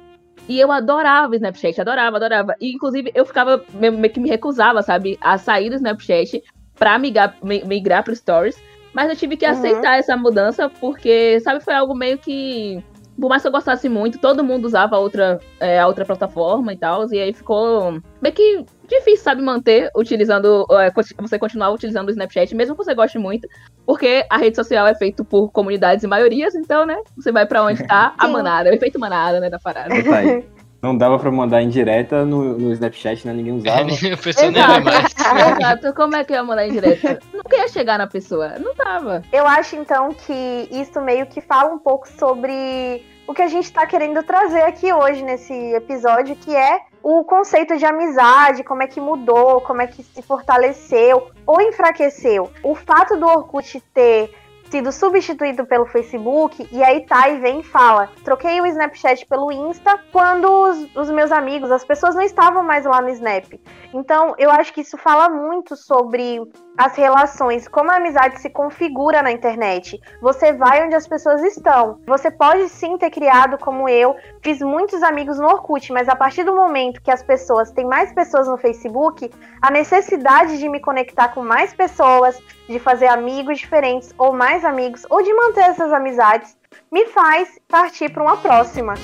E 0.49 0.61
eu 0.61 0.71
adorava 0.71 1.33
o 1.33 1.35
Snapchat, 1.35 1.81
adorava, 1.81 2.17
adorava. 2.17 2.55
E, 2.61 2.73
inclusive, 2.73 3.11
eu 3.15 3.25
ficava 3.27 3.63
meio, 3.75 4.11
que 4.11 4.21
me 4.21 4.29
recusava, 4.29 4.83
sabe, 4.83 5.19
a 5.21 5.37
sair 5.39 5.71
do 5.71 5.77
Snapchat 5.77 6.43
pra 6.79 6.99
migrar, 6.99 7.37
mi- 7.43 7.65
migrar 7.65 8.05
pro 8.05 8.15
Stories. 8.15 8.57
Mas 8.93 9.11
eu 9.11 9.17
tive 9.17 9.37
que 9.37 9.45
Uhum. 9.45 9.53
aceitar 9.53 9.99
essa 9.99 10.17
mudança, 10.17 10.71
porque, 10.81 11.39
sabe, 11.41 11.61
foi 11.61 11.75
algo 11.75 11.95
meio 11.95 12.17
que. 12.19 12.83
Por 13.21 13.29
mais 13.31 13.41
que 13.43 13.49
eu 13.49 13.53
gostasse 13.53 13.89
muito, 13.89 14.19
todo 14.19 14.45
mundo 14.45 14.67
usava 14.67 14.97
a 14.97 14.99
outra, 14.99 15.41
é, 15.59 15.79
a 15.81 15.87
outra 15.87 16.05
plataforma 16.05 16.73
e 16.73 16.77
tal. 16.77 17.11
E 17.13 17.19
aí 17.19 17.33
ficou 17.33 17.99
meio 18.21 18.35
que 18.35 18.65
difícil, 18.87 19.25
sabe, 19.25 19.43
manter 19.43 19.91
utilizando. 19.97 20.67
é, 20.71 20.93
você 21.21 21.39
continuar 21.39 21.71
utilizando 21.71 22.09
o 22.09 22.11
Snapchat, 22.11 22.55
mesmo 22.55 22.77
que 22.77 22.85
você 22.85 22.95
goste 22.95 23.19
muito. 23.19 23.49
Porque 23.85 24.25
a 24.31 24.37
rede 24.37 24.57
social 24.57 24.87
é 24.87 24.95
feita 24.95 25.25
por 25.25 25.51
comunidades 25.51 26.05
e 26.05 26.07
maiorias, 26.07 26.55
então, 26.55 26.85
né? 26.87 26.97
Você 27.17 27.31
vai 27.31 27.47
pra 27.47 27.63
onde 27.63 27.87
tá 27.87 28.15
a 28.19 28.27
manada, 28.29 28.69
é 28.69 28.73
o 28.73 28.75
efeito 28.75 28.99
manada, 28.99 29.41
né, 29.41 29.51
da 29.51 29.59
parada. 29.59 29.95
Aí. 29.95 30.45
Não 30.83 30.97
dava 30.97 31.19
pra 31.19 31.33
mandar 31.33 31.63
indireta 31.63 32.25
no, 32.25 32.59
no 32.59 32.73
Snapchat, 32.73 33.27
né? 33.27 33.33
Ninguém 33.33 33.55
usava. 33.55 33.81
a 34.13 34.17
pessoa 34.17 34.51
nem 34.51 34.85
mais. 34.85 35.15
Exato, 35.59 35.95
como 35.95 36.15
é 36.15 36.23
que 36.23 36.33
eu 36.33 36.37
ia 36.37 36.45
mandar 36.45 36.67
em 36.67 36.73
direto? 36.73 37.19
Nunca 37.33 37.57
ia 37.57 37.69
chegar 37.69 37.99
na 37.99 38.07
pessoa, 38.07 38.59
não 38.59 38.75
tava. 38.75 39.23
Eu 39.33 39.47
acho 39.47 39.75
então 39.75 40.13
que 40.13 40.69
isso 40.71 41.01
meio 41.01 41.27
que 41.27 41.41
fala 41.41 41.73
um 41.73 41.79
pouco 41.79 42.07
sobre 42.09 43.03
o 43.27 43.35
que 43.35 43.43
a 43.43 43.49
gente 43.49 43.73
tá 43.73 43.87
querendo 43.87 44.23
trazer 44.23 44.63
aqui 44.63 44.93
hoje 44.93 45.23
nesse 45.23 45.53
episódio, 45.75 46.37
que 46.37 46.55
é 46.55 46.81
o 47.09 47.23
conceito 47.23 47.77
de 47.77 47.87
amizade, 47.87 48.65
como 48.65 48.83
é 48.83 48.89
que 48.89 49.01
mudou, 49.01 49.61
como 49.61 49.81
é 49.81 49.87
que 49.87 50.03
se 50.03 50.21
fortaleceu 50.23 51.31
ou 51.47 51.63
enfraqueceu. 51.63 52.51
O 52.65 52.75
fato 52.75 53.17
do 53.17 53.25
Orkut 53.25 53.81
ter 53.95 54.35
sido 54.69 54.91
substituído 54.91 55.65
pelo 55.65 55.87
Facebook, 55.87 56.69
e 56.73 56.83
aí 56.83 57.07
tá 57.07 57.29
e 57.29 57.39
vem 57.39 57.61
e 57.61 57.63
fala: 57.63 58.11
troquei 58.25 58.61
o 58.61 58.67
Snapchat 58.67 59.25
pelo 59.27 59.53
Insta 59.53 60.01
quando 60.11 60.47
os, 60.51 60.97
os 60.97 61.09
meus 61.09 61.31
amigos, 61.31 61.71
as 61.71 61.85
pessoas 61.85 62.17
não 62.17 62.23
estavam 62.23 62.65
mais 62.65 62.85
lá 62.85 63.01
no 63.01 63.11
Snap. 63.11 63.53
Então, 63.95 64.35
eu 64.37 64.51
acho 64.51 64.75
que 64.75 64.81
isso 64.81 64.99
fala 64.99 65.29
muito 65.29 65.77
sobre 65.77 66.41
as 66.77 66.95
relações, 66.95 67.67
como 67.67 67.91
a 67.91 67.97
amizade 67.97 68.41
se 68.41 68.51
configura 68.51 69.23
na 69.23 69.33
internet. 69.33 70.01
Você 70.21 70.53
vai 70.53 70.85
onde 70.85 70.95
as 70.95 71.07
pessoas 71.07 71.43
estão. 71.43 71.99
Você 72.07 72.31
pode 72.31 72.69
sim 72.69 72.99
ter 72.99 73.11
criado, 73.11 73.59
como 73.59 73.89
eu, 73.89 74.15
fiz 74.43 74.61
muitos 74.61 75.03
amigos 75.03 75.39
no 75.39 75.47
Orkut, 75.47 75.93
mas 75.93 76.09
a 76.09 76.15
partir 76.15 76.45
do 76.45 76.55
momento 76.55 77.01
que 77.01 77.11
as 77.11 77.23
pessoas 77.23 77.71
têm 77.71 77.87
mais 77.87 78.13
pessoas 78.13 78.47
no 78.47 78.59
Facebook, 78.59 79.31
a 79.63 79.71
necessidade 79.71 80.59
de 80.59 80.69
me 80.69 80.81
conectar 80.81 81.29
com 81.29 81.43
mais 81.43 81.73
pessoas, 81.73 82.39
de 82.69 82.79
fazer 82.79 83.07
amigos 83.07 83.59
diferentes 83.59 84.15
ou 84.19 84.33
mais 84.33 84.65
amigos, 84.65 85.07
ou 85.09 85.23
de 85.23 85.33
manter 85.33 85.63
essas 85.63 85.93
amizades, 85.93 86.57
me 86.93 87.07
faz 87.07 87.59
partir 87.69 88.11
para 88.11 88.23
uma 88.23 88.37
próxima. 88.37 88.95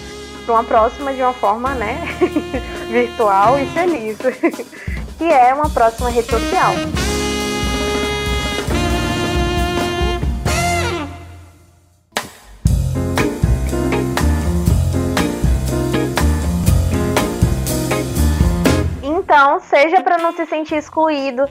Para 0.45 0.55
uma 0.55 0.64
próxima 0.64 1.14
de 1.14 1.23
uma 1.23 1.33
forma, 1.33 1.73
né, 1.75 2.00
virtual 2.91 3.59
e 3.59 3.67
feliz. 3.67 4.19
que 5.17 5.25
é 5.25 5.55
uma 5.55 5.71
próxima 5.71 6.11
rede 6.11 6.29
social. 6.29 6.73
Seja 19.61 20.01
para 20.03 20.19
não 20.19 20.33
se 20.33 20.47
sentir 20.47 20.77
excluído, 20.77 21.45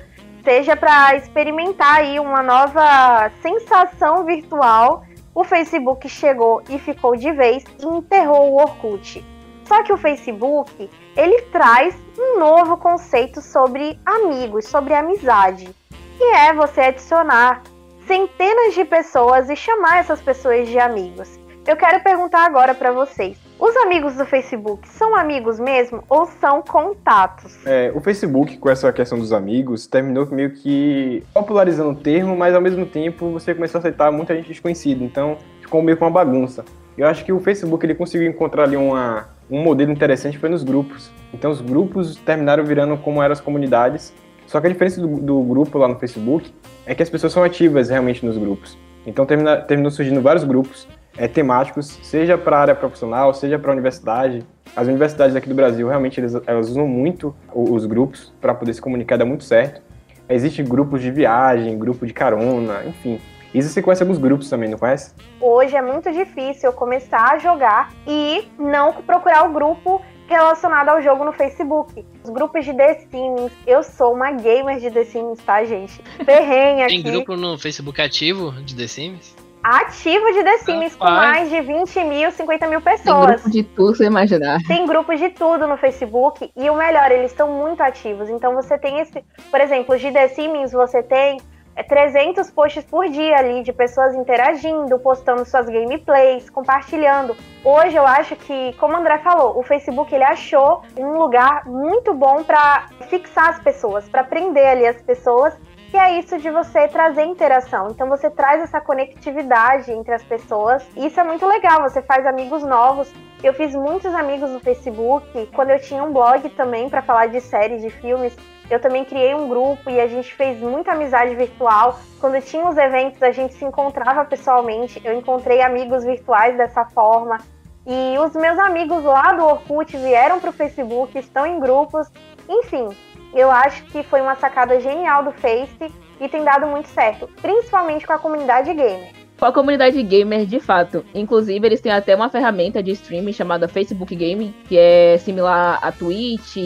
seja 0.43 0.75
para 0.75 1.15
experimentar 1.15 1.97
aí 1.97 2.19
uma 2.19 2.41
nova 2.41 3.31
sensação 3.41 4.25
virtual, 4.25 5.03
o 5.33 5.43
Facebook 5.43 6.07
chegou 6.09 6.61
e 6.69 6.77
ficou 6.77 7.15
de 7.15 7.31
vez 7.31 7.63
e 7.79 7.85
enterrou 7.85 8.51
o 8.51 8.61
Orkut. 8.61 9.25
Só 9.65 9.83
que 9.83 9.93
o 9.93 9.97
Facebook, 9.97 10.89
ele 11.15 11.41
traz 11.43 11.95
um 12.19 12.39
novo 12.39 12.75
conceito 12.77 13.41
sobre 13.41 13.97
amigos, 14.05 14.65
sobre 14.65 14.93
amizade, 14.93 15.73
que 16.17 16.23
é 16.23 16.53
você 16.53 16.81
adicionar 16.81 17.61
centenas 18.05 18.73
de 18.73 18.83
pessoas 18.83 19.49
e 19.49 19.55
chamar 19.55 19.99
essas 19.99 20.21
pessoas 20.21 20.67
de 20.67 20.77
amigos. 20.77 21.39
Eu 21.67 21.77
quero 21.77 22.01
perguntar 22.03 22.43
agora 22.43 22.73
para 22.73 22.91
vocês: 22.91 23.37
os 23.59 23.75
amigos 23.77 24.15
do 24.15 24.25
Facebook 24.25 24.87
são 24.89 25.15
amigos 25.15 25.59
mesmo 25.59 26.03
ou 26.09 26.25
são 26.25 26.63
contatos? 26.63 27.55
É, 27.67 27.91
o 27.93 28.01
Facebook, 28.01 28.57
com 28.57 28.67
essa 28.67 28.91
questão 28.91 29.19
dos 29.19 29.31
amigos, 29.31 29.85
terminou 29.85 30.25
meio 30.31 30.51
que 30.51 31.23
popularizando 31.31 31.91
o 31.91 31.95
termo, 31.95 32.35
mas 32.35 32.55
ao 32.55 32.61
mesmo 32.61 32.83
tempo 32.85 33.29
você 33.29 33.53
começou 33.53 33.77
a 33.77 33.79
aceitar 33.79 34.11
muita 34.11 34.35
gente 34.35 34.47
desconhecida, 34.47 35.03
então 35.03 35.37
ficou 35.61 35.83
meio 35.83 35.95
que 35.95 36.03
uma 36.03 36.09
bagunça. 36.09 36.65
Eu 36.97 37.07
acho 37.07 37.23
que 37.23 37.31
o 37.31 37.39
Facebook 37.39 37.85
ele 37.85 37.93
conseguiu 37.93 38.27
encontrar 38.27 38.63
ali 38.63 38.75
uma, 38.75 39.27
um 39.49 39.61
modelo 39.61 39.91
interessante 39.91 40.39
foi 40.39 40.49
nos 40.49 40.63
grupos. 40.63 41.11
Então 41.31 41.51
os 41.51 41.61
grupos 41.61 42.15
terminaram 42.15 42.63
virando 42.63 42.97
como 42.97 43.21
eram 43.21 43.33
as 43.33 43.39
comunidades. 43.39 44.11
Só 44.47 44.59
que 44.59 44.67
a 44.67 44.69
diferença 44.69 44.99
do, 44.99 45.07
do 45.07 45.41
grupo 45.43 45.77
lá 45.77 45.87
no 45.87 45.97
Facebook 45.97 46.51
é 46.87 46.95
que 46.95 47.03
as 47.03 47.09
pessoas 47.09 47.31
são 47.31 47.43
ativas 47.43 47.89
realmente 47.89 48.25
nos 48.25 48.37
grupos. 48.37 48.77
Então 49.05 49.25
termina, 49.25 49.57
terminou 49.57 49.91
surgindo 49.91 50.21
vários 50.21 50.43
grupos 50.43 50.87
é, 51.17 51.27
temáticos, 51.27 51.99
seja 52.03 52.37
para 52.37 52.57
a 52.57 52.61
área 52.61 52.75
profissional, 52.75 53.33
seja 53.33 53.59
para 53.59 53.71
a 53.71 53.73
universidade. 53.73 54.45
As 54.75 54.87
universidades 54.87 55.35
aqui 55.35 55.49
do 55.49 55.55
Brasil, 55.55 55.87
realmente, 55.87 56.19
eles, 56.19 56.33
elas 56.45 56.69
usam 56.69 56.87
muito 56.87 57.35
os 57.53 57.85
grupos 57.85 58.33
para 58.39 58.53
poder 58.53 58.73
se 58.73 58.81
comunicar, 58.81 59.17
dá 59.17 59.25
muito 59.25 59.43
certo. 59.43 59.81
Existem 60.29 60.63
grupos 60.63 61.01
de 61.01 61.11
viagem, 61.11 61.77
grupo 61.77 62.05
de 62.05 62.13
carona, 62.13 62.85
enfim. 62.85 63.19
Isso 63.53 63.67
você 63.67 63.81
conhece 63.81 64.01
alguns 64.01 64.17
grupos 64.17 64.49
também, 64.49 64.69
não 64.69 64.77
conhece? 64.77 65.13
Hoje 65.41 65.75
é 65.75 65.81
muito 65.81 66.09
difícil 66.11 66.69
eu 66.69 66.73
começar 66.73 67.33
a 67.33 67.37
jogar 67.37 67.91
e 68.07 68.47
não 68.57 68.93
procurar 68.93 69.43
o 69.49 69.51
grupo 69.51 70.01
relacionado 70.25 70.87
ao 70.87 71.01
jogo 71.01 71.25
no 71.25 71.33
Facebook. 71.33 72.05
Os 72.23 72.29
grupos 72.29 72.63
de 72.63 72.73
The 72.73 73.05
Sims, 73.11 73.51
eu 73.67 73.83
sou 73.83 74.13
uma 74.13 74.31
gamer 74.31 74.79
de 74.79 74.89
The 74.89 75.03
Sims, 75.03 75.39
tá, 75.43 75.65
gente? 75.65 76.01
Ferrenha 76.23 76.85
aqui. 76.85 77.03
Tem 77.03 77.11
grupo 77.11 77.35
no 77.35 77.57
Facebook 77.57 78.01
ativo 78.01 78.53
de 78.63 78.73
The 78.73 78.87
Sims? 78.87 79.35
Ativo 79.63 80.31
de 80.33 80.43
The 80.43 80.57
Sims, 80.59 80.95
com 80.95 81.05
mais 81.05 81.49
de 81.49 81.61
20 81.61 82.03
mil, 82.03 82.31
50 82.31 82.67
mil 82.67 82.81
pessoas. 82.81 83.25
Tem 83.25 83.35
grupo 83.35 83.49
de 83.49 83.63
tudo, 83.63 83.95
você 83.95 84.05
imaginar. 84.05 84.59
Tem 84.67 84.85
grupos 84.85 85.19
de 85.19 85.29
tudo 85.29 85.67
no 85.67 85.77
Facebook. 85.77 86.51
E 86.55 86.69
o 86.69 86.75
melhor, 86.75 87.11
eles 87.11 87.31
estão 87.31 87.51
muito 87.51 87.81
ativos. 87.81 88.29
Então 88.29 88.53
você 88.53 88.77
tem 88.77 88.99
esse. 88.99 89.23
Por 89.49 89.61
exemplo, 89.61 89.97
de 89.97 90.11
The 90.11 90.27
Sims, 90.29 90.71
você 90.71 91.03
tem 91.03 91.39
300 91.87 92.47
é, 92.47 92.51
posts 92.51 92.83
por 92.85 93.07
dia 93.07 93.37
ali 93.37 93.63
de 93.63 93.71
pessoas 93.71 94.13
interagindo, 94.13 94.99
postando 94.99 95.45
suas 95.45 95.67
gameplays, 95.67 96.49
compartilhando. 96.49 97.35
Hoje 97.63 97.95
eu 97.95 98.05
acho 98.05 98.35
que, 98.35 98.73
como 98.73 98.93
o 98.93 98.97
André 98.97 99.19
falou, 99.19 99.57
o 99.57 99.63
Facebook 99.63 100.13
ele 100.13 100.23
achou 100.23 100.83
um 100.97 101.17
lugar 101.17 101.65
muito 101.65 102.13
bom 102.13 102.43
para 102.43 102.87
fixar 103.09 103.49
as 103.49 103.59
pessoas, 103.59 104.07
para 104.09 104.23
prender 104.23 104.67
ali 104.67 104.85
as 104.85 105.01
pessoas 105.01 105.57
que 105.91 105.97
é 105.97 106.17
isso 106.17 106.39
de 106.39 106.49
você 106.49 106.87
trazer 106.87 107.25
interação. 107.25 107.89
Então 107.89 108.07
você 108.07 108.29
traz 108.29 108.63
essa 108.63 108.79
conectividade 108.79 109.91
entre 109.91 110.13
as 110.13 110.23
pessoas. 110.23 110.87
E 110.95 111.05
isso 111.05 111.19
é 111.19 111.23
muito 111.23 111.45
legal, 111.45 111.81
você 111.81 112.01
faz 112.01 112.25
amigos 112.25 112.63
novos. 112.63 113.11
Eu 113.43 113.53
fiz 113.53 113.75
muitos 113.75 114.15
amigos 114.15 114.49
no 114.49 114.61
Facebook. 114.61 115.49
Quando 115.53 115.71
eu 115.71 115.81
tinha 115.81 116.01
um 116.01 116.13
blog 116.13 116.49
também 116.51 116.89
para 116.89 117.01
falar 117.01 117.27
de 117.27 117.41
séries, 117.41 117.81
de 117.81 117.89
filmes, 117.89 118.33
eu 118.69 118.79
também 118.79 119.03
criei 119.03 119.35
um 119.35 119.49
grupo 119.49 119.89
e 119.89 119.99
a 119.99 120.07
gente 120.07 120.33
fez 120.33 120.61
muita 120.61 120.93
amizade 120.93 121.35
virtual. 121.35 121.99
Quando 122.21 122.41
tinha 122.41 122.65
os 122.65 122.77
eventos, 122.77 123.21
a 123.21 123.31
gente 123.31 123.53
se 123.55 123.65
encontrava 123.65 124.23
pessoalmente. 124.23 125.01
Eu 125.03 125.13
encontrei 125.13 125.61
amigos 125.61 126.05
virtuais 126.05 126.55
dessa 126.55 126.85
forma. 126.85 127.37
E 127.85 128.17
os 128.17 128.33
meus 128.33 128.57
amigos 128.59 129.03
lá 129.03 129.33
do 129.33 129.43
Orkut 129.43 129.97
vieram 129.97 130.39
para 130.39 130.51
o 130.51 130.53
Facebook, 130.53 131.19
estão 131.19 131.45
em 131.45 131.59
grupos. 131.59 132.07
Enfim, 132.47 132.87
eu 133.33 133.49
acho 133.49 133.83
que 133.85 134.03
foi 134.03 134.21
uma 134.21 134.35
sacada 134.35 134.79
genial 134.79 135.23
do 135.23 135.31
Face 135.31 135.91
e 136.19 136.29
tem 136.29 136.43
dado 136.43 136.67
muito 136.67 136.87
certo, 136.87 137.29
principalmente 137.41 138.05
com 138.05 138.13
a 138.13 138.19
comunidade 138.19 138.73
gamer. 138.73 139.09
Com 139.39 139.45
a 139.45 139.51
comunidade 139.51 140.01
gamer, 140.03 140.45
de 140.45 140.59
fato. 140.59 141.03
Inclusive, 141.15 141.65
eles 141.65 141.81
têm 141.81 141.91
até 141.91 142.15
uma 142.15 142.29
ferramenta 142.29 142.83
de 142.83 142.91
streaming 142.91 143.33
chamada 143.33 143.67
Facebook 143.67 144.15
Gaming, 144.15 144.53
que 144.67 144.77
é 144.77 145.17
similar 145.17 145.79
a 145.81 145.91
Twitch, 145.91 146.57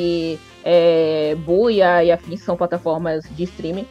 é, 0.63 1.35
Buia 1.35 2.03
e 2.03 2.11
afins 2.11 2.41
são 2.41 2.57
plataformas 2.57 3.23
de 3.31 3.43
streaming. 3.43 3.87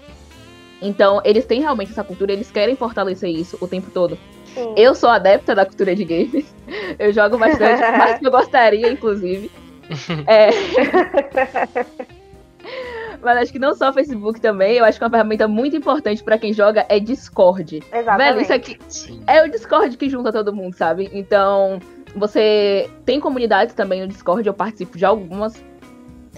Então, 0.82 1.22
eles 1.24 1.46
têm 1.46 1.62
realmente 1.62 1.92
essa 1.92 2.04
cultura, 2.04 2.32
eles 2.32 2.50
querem 2.50 2.76
fortalecer 2.76 3.30
isso 3.30 3.56
o 3.58 3.66
tempo 3.66 3.90
todo. 3.90 4.18
Sim. 4.54 4.74
Eu 4.76 4.94
sou 4.94 5.08
adepta 5.08 5.54
da 5.54 5.64
cultura 5.64 5.96
de 5.96 6.04
games. 6.04 6.54
Eu 6.98 7.10
jogo 7.10 7.38
bastante, 7.38 7.80
mais 7.96 8.18
que 8.18 8.26
eu 8.26 8.30
gostaria, 8.30 8.90
inclusive. 8.90 9.50
é... 10.26 10.50
Mas 13.24 13.38
acho 13.38 13.52
que 13.52 13.58
não 13.58 13.74
só 13.74 13.90
o 13.90 13.92
Facebook 13.92 14.40
também, 14.40 14.76
eu 14.76 14.84
acho 14.84 14.98
que 14.98 15.04
uma 15.04 15.10
ferramenta 15.10 15.48
muito 15.48 15.74
importante 15.74 16.22
para 16.22 16.38
quem 16.38 16.52
joga 16.52 16.84
é 16.88 17.00
Discord. 17.00 17.82
Exatamente. 17.92 18.18
Velho, 18.18 18.40
isso 18.40 18.52
aqui 18.52 18.78
Sim. 18.88 19.22
é 19.26 19.42
o 19.42 19.50
Discord 19.50 19.96
que 19.96 20.08
junta 20.08 20.30
todo 20.30 20.54
mundo, 20.54 20.74
sabe? 20.74 21.10
Então, 21.12 21.80
você 22.14 22.88
tem 23.04 23.18
comunidades 23.18 23.74
também 23.74 24.02
no 24.02 24.08
Discord, 24.08 24.46
eu 24.46 24.54
participo 24.54 24.98
de 24.98 25.04
algumas. 25.04 25.64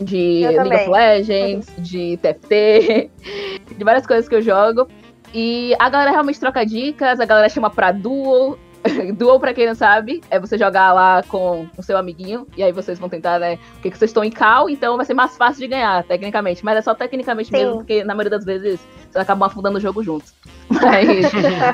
De 0.01 0.43
eu 0.43 0.51
League 0.51 0.57
também. 0.57 0.81
of 0.81 0.91
Legends, 0.91 1.73
de 1.79 2.19
TFT, 2.19 3.11
de 3.77 3.85
várias 3.85 4.07
coisas 4.07 4.29
que 4.29 4.35
eu 4.35 4.43
jogo. 4.43 4.87
E 5.35 5.75
a 5.79 5.89
galera 5.89 6.11
realmente 6.11 6.39
troca 6.39 6.65
dicas, 6.65 7.19
a 7.19 7.25
galera 7.25 7.49
chama 7.49 7.71
pra 7.71 7.93
duo, 7.93 8.59
Duel, 9.17 9.41
pra 9.41 9.55
quem 9.55 9.67
não 9.67 9.75
sabe, 9.75 10.21
é 10.31 10.39
você 10.39 10.57
jogar 10.59 10.93
lá 10.93 11.23
com 11.23 11.67
o 11.77 11.83
seu 11.83 11.97
amiguinho, 11.97 12.47
e 12.57 12.63
aí 12.63 12.73
vocês 12.73 12.99
vão 12.99 13.09
tentar, 13.09 13.39
né? 13.39 13.59
Porque 13.75 13.91
vocês 13.91 14.11
estão 14.11 14.25
em 14.25 14.31
cal, 14.31 14.69
então 14.69 14.97
vai 14.97 15.07
ser 15.07 15.15
mais 15.15 15.37
fácil 15.37 15.61
de 15.61 15.69
ganhar, 15.69 16.05
tecnicamente. 16.05 16.65
Mas 16.65 16.79
é 16.79 16.83
só 16.83 16.95
tecnicamente 16.95 17.51
Sim. 17.51 17.57
mesmo, 17.57 17.77
porque 17.77 18.05
na 18.05 18.15
maioria 18.15 18.31
das 18.31 18.45
vezes 18.45 18.81
vocês 19.11 19.17
acabam 19.17 19.47
afundando 19.47 19.79
o 19.79 19.81
jogo 19.81 20.03
juntos. 20.03 20.35
Mas 20.69 21.09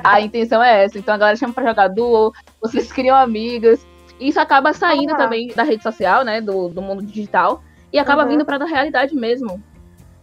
a 0.05 0.21
intenção 0.21 0.63
é 0.63 0.85
essa. 0.85 0.99
Então 0.99 1.15
a 1.15 1.19
galera 1.19 1.37
chama 1.37 1.55
pra 1.55 1.67
jogar 1.67 1.89
duel, 1.89 2.33
vocês 2.61 2.91
criam 2.93 3.17
amigos. 3.17 3.87
E 4.21 4.29
isso 4.29 4.39
acaba 4.39 4.73
saindo 4.73 5.17
também 5.17 5.49
da 5.49 5.63
rede 5.63 5.83
social, 5.83 6.25
né? 6.25 6.41
Do, 6.41 6.69
do 6.69 6.83
mundo 6.83 7.03
digital. 7.03 7.63
E 7.93 7.99
acaba 7.99 8.23
uhum. 8.23 8.29
vindo 8.29 8.45
pra 8.45 8.63
realidade 8.65 9.15
mesmo. 9.15 9.63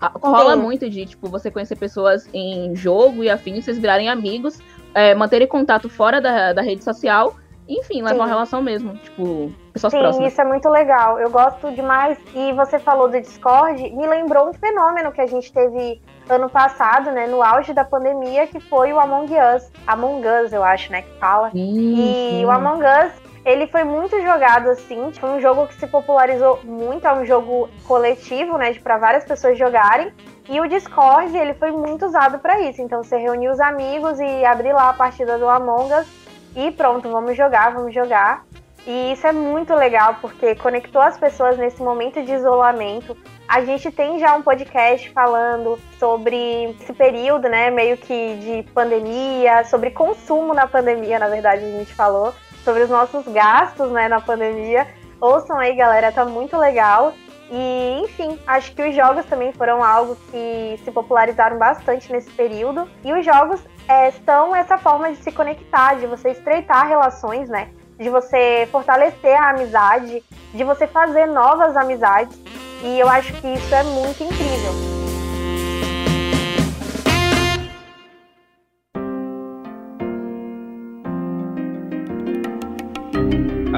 Rola 0.01 0.55
Sim. 0.55 0.61
muito 0.61 0.89
de, 0.89 1.05
tipo, 1.05 1.27
você 1.27 1.51
conhecer 1.51 1.75
pessoas 1.75 2.29
em 2.33 2.73
jogo 2.73 3.21
e 3.23 3.29
afim, 3.29 3.61
vocês 3.61 3.77
virarem 3.77 4.07
amigos, 4.07 4.59
é, 4.93 5.13
manterem 5.15 5.47
contato 5.47 5.89
fora 5.89 6.21
da, 6.21 6.53
da 6.53 6.61
rede 6.61 6.83
social, 6.83 7.35
enfim, 7.67 8.01
levar 8.01 8.15
uma 8.15 8.25
relação 8.25 8.63
mesmo, 8.63 8.95
tipo, 8.97 9.51
pessoas 9.71 9.93
Sim, 9.93 9.99
próximas. 9.99 10.31
isso 10.31 10.41
é 10.41 10.45
muito 10.45 10.67
legal. 10.69 11.19
Eu 11.19 11.29
gosto 11.29 11.71
demais. 11.71 12.17
E 12.33 12.51
você 12.53 12.79
falou 12.79 13.07
do 13.07 13.21
Discord, 13.21 13.91
me 13.91 14.07
lembrou 14.07 14.49
um 14.49 14.53
fenômeno 14.53 15.11
que 15.11 15.21
a 15.21 15.27
gente 15.27 15.53
teve 15.53 16.01
ano 16.27 16.49
passado, 16.49 17.11
né, 17.11 17.27
no 17.27 17.43
auge 17.43 17.71
da 17.71 17.83
pandemia, 17.83 18.47
que 18.47 18.59
foi 18.59 18.91
o 18.91 18.99
Among 18.99 19.31
Us. 19.33 19.71
Among 19.85 20.23
Us, 20.27 20.51
eu 20.51 20.63
acho, 20.63 20.91
né, 20.91 21.03
que 21.03 21.19
fala. 21.19 21.51
Sim, 21.51 22.41
e 22.41 22.45
o 22.45 22.49
Among 22.49 22.83
Us, 22.83 23.11
ele 23.45 23.67
foi 23.67 23.83
muito 23.83 24.19
jogado 24.21 24.69
assim, 24.69 25.11
foi 25.13 25.29
um 25.29 25.39
jogo 25.39 25.67
que 25.67 25.75
se 25.75 25.87
popularizou 25.87 26.59
muito, 26.63 27.05
é 27.05 27.13
um 27.13 27.25
jogo 27.25 27.69
coletivo, 27.87 28.57
né, 28.57 28.73
para 28.75 28.97
várias 28.97 29.25
pessoas 29.25 29.57
jogarem. 29.57 30.11
E 30.49 30.59
o 30.59 30.67
Discord, 30.67 31.37
ele 31.37 31.53
foi 31.53 31.71
muito 31.71 32.07
usado 32.07 32.39
para 32.39 32.59
isso. 32.61 32.81
Então 32.81 33.03
você 33.03 33.17
reunir 33.17 33.49
os 33.49 33.59
amigos 33.59 34.19
e 34.19 34.43
abrir 34.43 34.73
lá 34.73 34.89
a 34.89 34.93
partida 34.93 35.37
do 35.37 35.47
Among 35.47 35.93
Us 35.93 36.07
e 36.55 36.71
pronto, 36.71 37.07
vamos 37.07 37.37
jogar, 37.37 37.71
vamos 37.71 37.93
jogar. 37.93 38.43
E 38.87 39.11
isso 39.11 39.27
é 39.27 39.31
muito 39.31 39.75
legal 39.75 40.15
porque 40.19 40.55
conectou 40.55 41.01
as 41.01 41.19
pessoas 41.19 41.55
nesse 41.59 41.83
momento 41.83 42.23
de 42.23 42.33
isolamento. 42.33 43.15
A 43.47 43.61
gente 43.61 43.91
tem 43.91 44.17
já 44.17 44.33
um 44.33 44.41
podcast 44.41 45.07
falando 45.11 45.77
sobre 45.99 46.75
esse 46.81 46.93
período, 46.93 47.47
né, 47.47 47.69
meio 47.69 47.97
que 47.97 48.35
de 48.37 48.63
pandemia, 48.73 49.63
sobre 49.65 49.91
consumo 49.91 50.55
na 50.55 50.65
pandemia, 50.65 51.19
na 51.19 51.27
verdade, 51.27 51.63
a 51.63 51.77
gente 51.77 51.93
falou, 51.93 52.33
sobre 52.63 52.81
os 52.81 52.89
nossos 52.89 53.27
gastos, 53.27 53.91
né, 53.91 54.07
na 54.07 54.19
pandemia. 54.19 54.87
Ouçam 55.21 55.59
aí, 55.59 55.75
galera, 55.75 56.11
tá 56.11 56.25
muito 56.25 56.57
legal. 56.57 57.13
E, 57.51 58.01
enfim, 58.03 58.39
acho 58.45 58.73
que 58.73 58.81
os 58.87 58.95
jogos 58.95 59.25
também 59.25 59.51
foram 59.53 59.83
algo 59.83 60.15
que 60.31 60.79
se 60.83 60.91
popularizaram 60.91 61.57
bastante 61.57 62.11
nesse 62.11 62.29
período. 62.31 62.87
E 63.03 63.11
os 63.11 63.25
jogos 63.25 63.61
é, 63.87 64.11
são 64.11 64.55
essa 64.55 64.77
forma 64.77 65.11
de 65.11 65.17
se 65.17 65.31
conectar, 65.31 65.95
de 65.95 66.05
você 66.05 66.29
estreitar 66.29 66.87
relações, 66.87 67.49
né? 67.49 67.69
De 67.97 68.09
você 68.09 68.67
fortalecer 68.71 69.35
a 69.35 69.49
amizade, 69.49 70.23
de 70.53 70.63
você 70.63 70.85
fazer 70.85 71.25
novas 71.25 71.75
amizades. 71.75 72.39
E 72.83 72.99
eu 72.99 73.09
acho 73.09 73.33
que 73.33 73.47
isso 73.47 73.73
é 73.73 73.83
muito 73.83 74.23
incrível. 74.23 74.98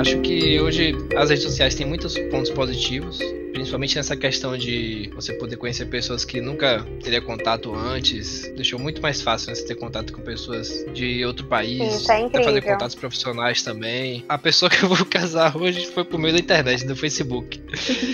Acho 0.01 0.19
que 0.21 0.59
hoje 0.59 0.97
as 1.15 1.29
redes 1.29 1.43
sociais 1.43 1.75
têm 1.75 1.85
muitos 1.85 2.17
pontos 2.31 2.49
positivos, 2.49 3.19
principalmente 3.53 3.95
nessa 3.95 4.17
questão 4.17 4.57
de 4.57 5.11
você 5.13 5.31
poder 5.31 5.57
conhecer 5.57 5.85
pessoas 5.85 6.25
que 6.25 6.41
nunca 6.41 6.83
teria 7.03 7.21
contato 7.21 7.71
antes, 7.75 8.51
deixou 8.55 8.79
muito 8.79 8.99
mais 8.99 9.21
fácil 9.21 9.49
né, 9.49 9.55
você 9.55 9.63
ter 9.63 9.75
contato 9.75 10.11
com 10.11 10.23
pessoas 10.23 10.83
de 10.91 11.23
outro 11.23 11.45
país, 11.45 11.97
Isso 11.97 12.11
é 12.11 12.25
até 12.25 12.41
fazer 12.41 12.61
contatos 12.63 12.95
profissionais 12.95 13.61
também. 13.61 14.25
A 14.27 14.39
pessoa 14.39 14.71
que 14.71 14.81
eu 14.81 14.89
vou 14.89 15.05
casar 15.05 15.55
hoje 15.55 15.85
foi 15.85 16.03
por 16.03 16.19
meio 16.19 16.33
da 16.33 16.39
internet, 16.39 16.83
do 16.83 16.95
Facebook. 16.95 17.61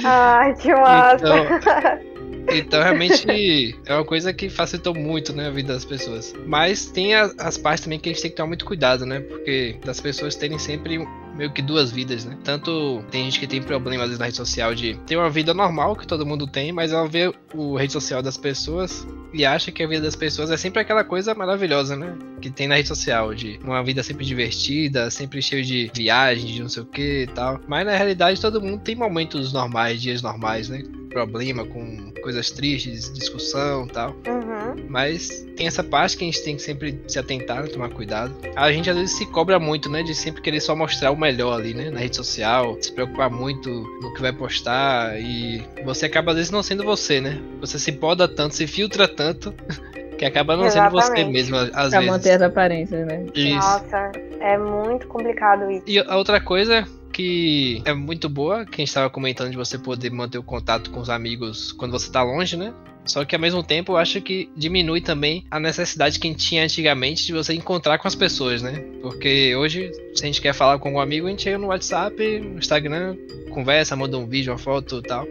Ai, 0.04 0.54
que 0.56 0.74
massa! 0.74 1.26
Então, 1.26 2.52
então, 2.52 2.84
realmente, 2.84 3.80
é 3.86 3.94
uma 3.94 4.04
coisa 4.04 4.34
que 4.34 4.50
facilitou 4.50 4.94
muito, 4.94 5.32
né, 5.32 5.48
a 5.48 5.52
vida 5.52 5.72
das 5.72 5.86
pessoas. 5.86 6.36
Mas 6.46 6.88
tem 6.88 7.16
a, 7.16 7.32
as 7.38 7.58
partes 7.58 7.86
também 7.86 7.98
que 7.98 8.10
a 8.10 8.12
gente 8.12 8.22
tem 8.22 8.32
que 8.32 8.36
tomar 8.36 8.48
muito 8.48 8.66
cuidado, 8.66 9.06
né? 9.06 9.22
Porque 9.22 9.78
das 9.86 10.02
pessoas 10.02 10.36
terem 10.36 10.60
sempre 10.60 11.00
meio 11.38 11.52
que 11.52 11.62
duas 11.62 11.92
vidas, 11.92 12.26
né? 12.26 12.38
Tanto 12.44 13.04
tem 13.12 13.26
gente 13.26 13.40
que 13.40 13.48
tem 13.48 13.62
problemas 13.62 14.18
na 14.18 14.26
rede 14.26 14.38
social 14.38 14.74
de 14.74 14.96
ter 15.06 15.16
uma 15.16 15.30
vida 15.30 15.54
normal 15.54 15.96
que 15.96 16.08
todo 16.08 16.26
mundo 16.26 16.48
tem, 16.48 16.72
mas 16.72 16.92
ela 16.92 17.08
vê 17.08 17.32
o 17.54 17.76
rede 17.78 17.94
social 17.94 18.22
das 18.22 18.38
pessoas 18.38 19.08
e 19.34 19.46
acha 19.46 19.72
que 19.72 19.84
a 19.84 19.88
vida 19.88 20.02
das 20.02 20.16
pessoas 20.16 20.50
é 20.50 20.58
sempre 20.58 20.82
aquela 20.82 21.04
coisa 21.04 21.36
maravilhosa, 21.36 21.96
né? 21.96 22.18
Que 22.42 22.50
tem 22.50 22.68
na 22.68 22.76
rede 22.76 22.88
social, 22.88 23.34
de 23.36 23.60
uma 23.64 23.84
vida 23.84 24.02
sempre 24.02 24.26
divertida, 24.26 25.12
sempre 25.12 25.42
cheio 25.42 25.64
de 25.64 25.92
viagens, 25.94 26.50
de 26.50 26.62
não 26.62 26.70
sei 26.70 26.84
o 26.84 26.86
que 26.86 27.24
e 27.24 27.28
tal. 27.28 27.62
Mas 27.68 27.86
na 27.86 27.96
realidade 27.96 28.42
todo 28.42 28.62
mundo 28.62 28.82
tem 28.82 28.96
momentos 28.96 29.54
normais, 29.54 30.02
dias 30.02 30.22
normais, 30.22 30.70
né? 30.70 30.84
Problema 31.18 31.66
com 31.66 32.12
coisas 32.22 32.52
tristes, 32.52 33.12
discussão 33.12 33.86
e 33.86 33.90
tal. 33.90 34.12
Uhum. 34.28 34.86
Mas 34.88 35.44
tem 35.56 35.66
essa 35.66 35.84
parte 35.84 36.16
que 36.16 36.24
a 36.24 36.28
gente 36.28 36.44
tem 36.44 36.56
que 36.56 36.62
sempre 36.62 37.02
se 37.08 37.18
atentar, 37.18 37.64
né, 37.64 37.70
tomar 37.70 37.90
cuidado. 37.90 38.36
A 38.56 38.72
gente 38.72 38.88
às 38.88 38.96
vezes 38.96 39.18
se 39.18 39.26
cobra 39.26 39.58
muito, 39.58 39.90
né? 39.90 40.04
De 40.04 40.14
sempre 40.14 40.44
querer 40.44 40.60
só 40.60 40.76
mostrar 40.76 41.10
o 41.10 41.18
melhor 41.18 41.60
ali, 41.60 41.74
né? 41.74 41.90
Na 41.90 42.02
rede 42.02 42.16
social, 42.16 42.78
se 42.80 42.92
preocupar 42.92 43.32
muito 43.32 43.68
no 44.00 44.14
que 44.14 44.22
vai 44.22 44.32
postar 44.32 45.20
e 45.20 45.64
você 45.84 46.06
acaba 46.06 46.32
às 46.34 46.38
vezes 46.38 46.52
não 46.52 46.62
sendo 46.62 46.84
você, 46.84 47.20
né? 47.20 47.42
Você 47.62 47.80
se 47.80 47.92
poda 47.94 48.28
tanto, 48.28 48.54
se 48.54 48.68
filtra 48.68 49.08
tanto. 49.08 49.52
Que 50.18 50.26
acaba 50.26 50.58
não 50.58 50.66
Exatamente. 50.66 51.04
sendo 51.06 51.16
você 51.16 51.24
mesmo, 51.32 51.58
às 51.58 51.70
Pra 51.72 52.00
vezes. 52.00 52.08
manter 52.08 52.32
as 52.32 52.42
aparências, 52.42 53.06
né? 53.06 53.24
Isso. 53.36 53.54
Nossa, 53.56 54.12
é 54.40 54.58
muito 54.58 55.06
complicado 55.06 55.70
isso. 55.70 55.84
E 55.86 56.00
a 56.00 56.18
outra 56.18 56.42
coisa 56.42 56.88
que 57.18 57.82
é 57.84 57.96
muito 57.96 58.30
boa, 58.30 58.64
que 58.64 58.76
a 58.76 58.78
gente 58.78 58.90
estava 58.90 59.10
comentando 59.10 59.50
de 59.50 59.58
você 59.58 59.76
poder 59.76 60.12
manter 60.12 60.38
o 60.38 60.44
contato 60.44 60.92
com 60.92 61.00
os 61.00 61.10
amigos 61.10 61.72
quando 61.72 61.92
você 61.92 62.12
tá 62.12 62.22
longe, 62.22 62.56
né? 62.56 62.72
Só 63.06 63.26
que 63.26 63.34
ao 63.34 63.42
mesmo 63.42 63.64
tempo 63.64 63.94
eu 63.94 63.98
acho 63.98 64.22
que 64.22 64.52
diminui 64.56 65.02
também 65.02 65.44
a 65.50 65.60
necessidade 65.60 66.20
que 66.20 66.28
a 66.28 66.30
gente 66.30 66.46
tinha 66.46 66.64
antigamente 66.64 67.26
de 67.26 67.34
você 67.34 67.56
encontrar 67.56 67.98
com 67.98 68.08
as 68.08 68.14
pessoas, 68.14 68.62
né? 68.62 68.86
Porque 69.02 69.56
hoje, 69.56 69.92
se 70.14 70.24
a 70.24 70.28
gente 70.28 70.40
quer 70.40 70.54
falar 70.54 70.78
com 70.78 70.90
algum 70.90 71.00
amigo, 71.00 71.26
a 71.26 71.32
gente 71.32 71.42
chega 71.42 71.58
no 71.58 71.68
WhatsApp, 71.68 72.40
no 72.40 72.60
Instagram, 72.60 73.18
conversa, 73.50 73.96
manda 73.96 74.16
um 74.16 74.28
vídeo, 74.28 74.54
uma 74.54 74.60
foto 74.60 75.00
e 75.00 75.02
tal. 75.02 75.26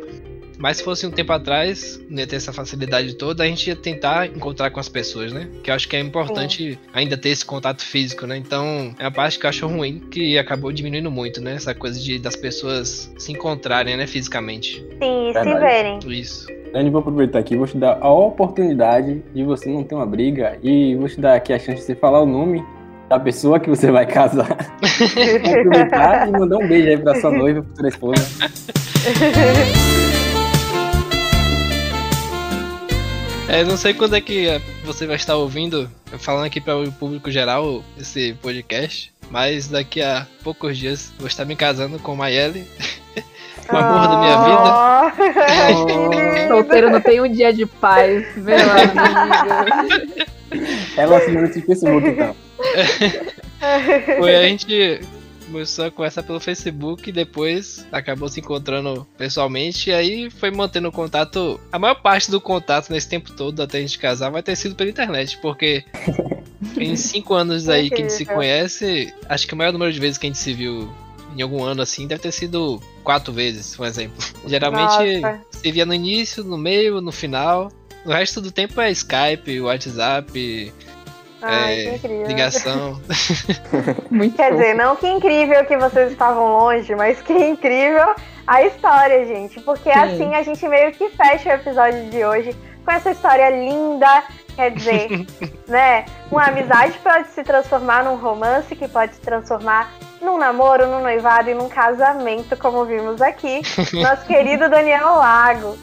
Mas 0.58 0.78
se 0.78 0.84
fosse 0.84 1.06
um 1.06 1.10
tempo 1.10 1.32
atrás, 1.32 2.00
não 2.08 2.18
ia 2.18 2.26
ter 2.26 2.36
essa 2.36 2.52
facilidade 2.52 3.14
toda, 3.14 3.44
a 3.44 3.46
gente 3.46 3.68
ia 3.68 3.76
tentar 3.76 4.26
encontrar 4.26 4.70
com 4.70 4.80
as 4.80 4.88
pessoas, 4.88 5.32
né? 5.32 5.48
Que 5.62 5.70
eu 5.70 5.74
acho 5.74 5.88
que 5.88 5.96
é 5.96 6.00
importante 6.00 6.78
ainda 6.92 7.16
ter 7.16 7.30
esse 7.30 7.44
contato 7.44 7.82
físico, 7.82 8.26
né? 8.26 8.36
Então, 8.36 8.94
é 8.98 9.06
a 9.06 9.10
parte 9.10 9.38
que 9.38 9.46
eu 9.46 9.50
acho 9.50 9.66
ruim, 9.66 10.00
que 10.10 10.38
acabou 10.38 10.72
diminuindo 10.72 11.10
muito, 11.10 11.40
né? 11.40 11.54
Essa 11.54 11.74
coisa 11.74 12.00
de 12.00 12.18
das 12.18 12.36
pessoas 12.36 13.12
se 13.18 13.32
encontrarem, 13.32 13.96
né, 13.96 14.06
fisicamente. 14.06 14.84
Sim, 15.02 15.28
se 15.28 15.32
Verdade. 15.32 15.60
verem. 15.60 15.98
Isso. 16.06 16.46
Dani, 16.72 16.90
vou 16.90 17.00
aproveitar 17.00 17.38
aqui, 17.38 17.56
vou 17.56 17.66
te 17.66 17.76
dar 17.76 17.98
a 18.00 18.12
oportunidade 18.12 19.22
de 19.34 19.44
você 19.44 19.70
não 19.70 19.82
ter 19.82 19.94
uma 19.94 20.06
briga 20.06 20.58
e 20.62 20.94
vou 20.96 21.08
te 21.08 21.20
dar 21.20 21.34
aqui 21.34 21.52
a 21.52 21.58
chance 21.58 21.80
de 21.80 21.82
você 21.82 21.94
falar 21.94 22.20
o 22.20 22.26
nome 22.26 22.62
da 23.08 23.18
pessoa 23.20 23.60
que 23.60 23.68
você 23.70 23.90
vai 23.90 24.04
casar. 24.04 24.50
aproveitar 25.58 26.28
e 26.28 26.32
mandar 26.32 26.58
um 26.58 26.68
beijo 26.68 26.88
aí 26.88 26.98
pra 26.98 27.14
sua 27.20 27.30
noiva, 27.30 27.62
futura 27.62 27.88
esposa. 27.88 28.22
É, 33.48 33.62
não 33.62 33.76
sei 33.76 33.94
quando 33.94 34.16
é 34.16 34.20
que 34.20 34.48
eh, 34.48 34.60
você 34.84 35.06
vai 35.06 35.14
estar 35.14 35.36
ouvindo, 35.36 35.88
falando 36.18 36.46
aqui 36.46 36.60
para 36.60 36.76
o 36.76 36.90
público 36.90 37.30
geral, 37.30 37.84
esse 37.98 38.34
podcast, 38.42 39.12
mas 39.30 39.68
daqui 39.68 40.02
a 40.02 40.26
poucos 40.42 40.76
dias 40.76 41.12
vou 41.16 41.28
estar 41.28 41.44
me 41.44 41.54
casando 41.54 41.98
com 42.00 42.16
Mayele, 42.16 42.66
o 43.72 43.76
amor 43.76 44.08
da 44.08 44.18
minha 44.18 44.36
vida. 44.42 44.64
vida. 45.94 46.48
Solteiro 46.48 46.90
não 46.90 47.00
tem 47.00 47.20
um 47.20 47.30
dia 47.30 47.52
de 47.52 47.66
paz, 47.66 48.26
meu 48.36 48.56
amigo. 48.58 50.26
Ela 50.96 51.16
assinou 51.16 51.44
esse 51.44 51.62
Facebook, 51.62 52.08
então. 52.08 52.34
Foi 54.18 54.34
a 54.34 54.42
gente 54.42 55.00
começou 55.46 55.86
a 55.86 55.90
conversar 55.90 56.22
pelo 56.22 56.40
Facebook 56.40 57.08
e 57.08 57.12
depois 57.12 57.86
acabou 57.92 58.28
se 58.28 58.40
encontrando 58.40 59.06
pessoalmente 59.16 59.90
e 59.90 59.94
aí 59.94 60.30
foi 60.30 60.50
mantendo 60.50 60.90
contato. 60.92 61.60
A 61.72 61.78
maior 61.78 61.94
parte 61.96 62.30
do 62.30 62.40
contato 62.40 62.90
nesse 62.90 63.08
tempo 63.08 63.32
todo 63.32 63.62
até 63.62 63.78
a 63.78 63.80
gente 63.80 63.98
casar 63.98 64.30
vai 64.30 64.42
ter 64.42 64.56
sido 64.56 64.74
pela 64.74 64.90
internet, 64.90 65.38
porque 65.38 65.84
em 66.76 66.96
cinco 66.96 67.34
anos 67.34 67.68
aí 67.68 67.88
que 67.88 67.94
a 67.94 67.98
gente 67.98 68.12
se 68.12 68.24
conhece, 68.24 69.14
acho 69.28 69.46
que 69.46 69.54
o 69.54 69.56
maior 69.56 69.72
número 69.72 69.92
de 69.92 70.00
vezes 70.00 70.18
que 70.18 70.26
a 70.26 70.28
gente 70.28 70.38
se 70.38 70.52
viu 70.52 70.92
em 71.36 71.42
algum 71.42 71.62
ano 71.62 71.82
assim 71.82 72.06
deve 72.06 72.22
ter 72.22 72.32
sido 72.32 72.80
quatro 73.04 73.32
vezes, 73.32 73.76
por 73.76 73.86
exemplo. 73.86 74.16
Geralmente 74.46 75.20
Nossa. 75.20 75.40
se 75.50 75.70
via 75.70 75.86
no 75.86 75.94
início, 75.94 76.42
no 76.42 76.56
meio, 76.56 77.00
no 77.00 77.12
final. 77.12 77.70
O 78.04 78.10
resto 78.10 78.40
do 78.40 78.50
tempo 78.50 78.80
é 78.80 78.90
Skype, 78.90 79.60
WhatsApp, 79.60 80.72
Ai, 81.48 81.80
é, 81.80 81.84
que 81.84 81.96
incrível. 81.96 82.26
ligação. 82.26 83.00
Muito 84.10 84.36
Quer 84.36 84.50
fofo. 84.50 84.56
dizer, 84.56 84.74
não 84.74 84.96
que 84.96 85.06
incrível 85.08 85.64
que 85.64 85.76
vocês 85.76 86.12
estavam 86.12 86.52
longe, 86.58 86.94
mas 86.94 87.20
que 87.22 87.32
incrível 87.32 88.14
a 88.46 88.62
história, 88.62 89.24
gente. 89.26 89.60
Porque 89.60 89.92
Sim. 89.92 89.98
assim 89.98 90.34
a 90.34 90.42
gente 90.42 90.66
meio 90.68 90.92
que 90.92 91.08
fecha 91.10 91.50
o 91.50 91.52
episódio 91.52 92.10
de 92.10 92.24
hoje 92.24 92.56
com 92.84 92.92
essa 92.92 93.10
história 93.10 93.50
linda. 93.50 94.24
Quer 94.54 94.70
dizer, 94.70 95.26
né? 95.68 96.04
Uma 96.30 96.46
amizade 96.46 96.98
pode 96.98 97.28
se 97.28 97.42
transformar 97.42 98.04
num 98.04 98.16
romance, 98.16 98.74
que 98.74 98.88
pode 98.88 99.14
se 99.14 99.20
transformar 99.20 99.92
num 100.20 100.38
namoro, 100.38 100.86
num 100.86 101.02
noivado 101.02 101.50
e 101.50 101.54
num 101.54 101.68
casamento, 101.68 102.56
como 102.56 102.84
vimos 102.84 103.20
aqui. 103.20 103.60
Nosso 103.92 104.26
querido 104.26 104.68
Daniel 104.68 105.16
Lago. 105.16 105.76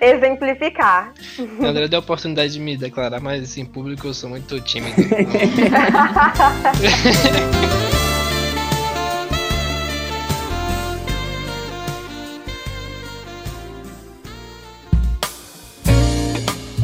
Exemplificar. 0.00 1.12
André 1.60 1.88
deu 1.88 1.98
a 1.98 2.02
oportunidade 2.02 2.52
de 2.52 2.60
me 2.60 2.76
declarar, 2.76 3.20
mas 3.20 3.56
em 3.56 3.64
público 3.64 4.06
eu 4.06 4.14
sou 4.14 4.30
muito 4.30 4.60
tímido. 4.60 4.94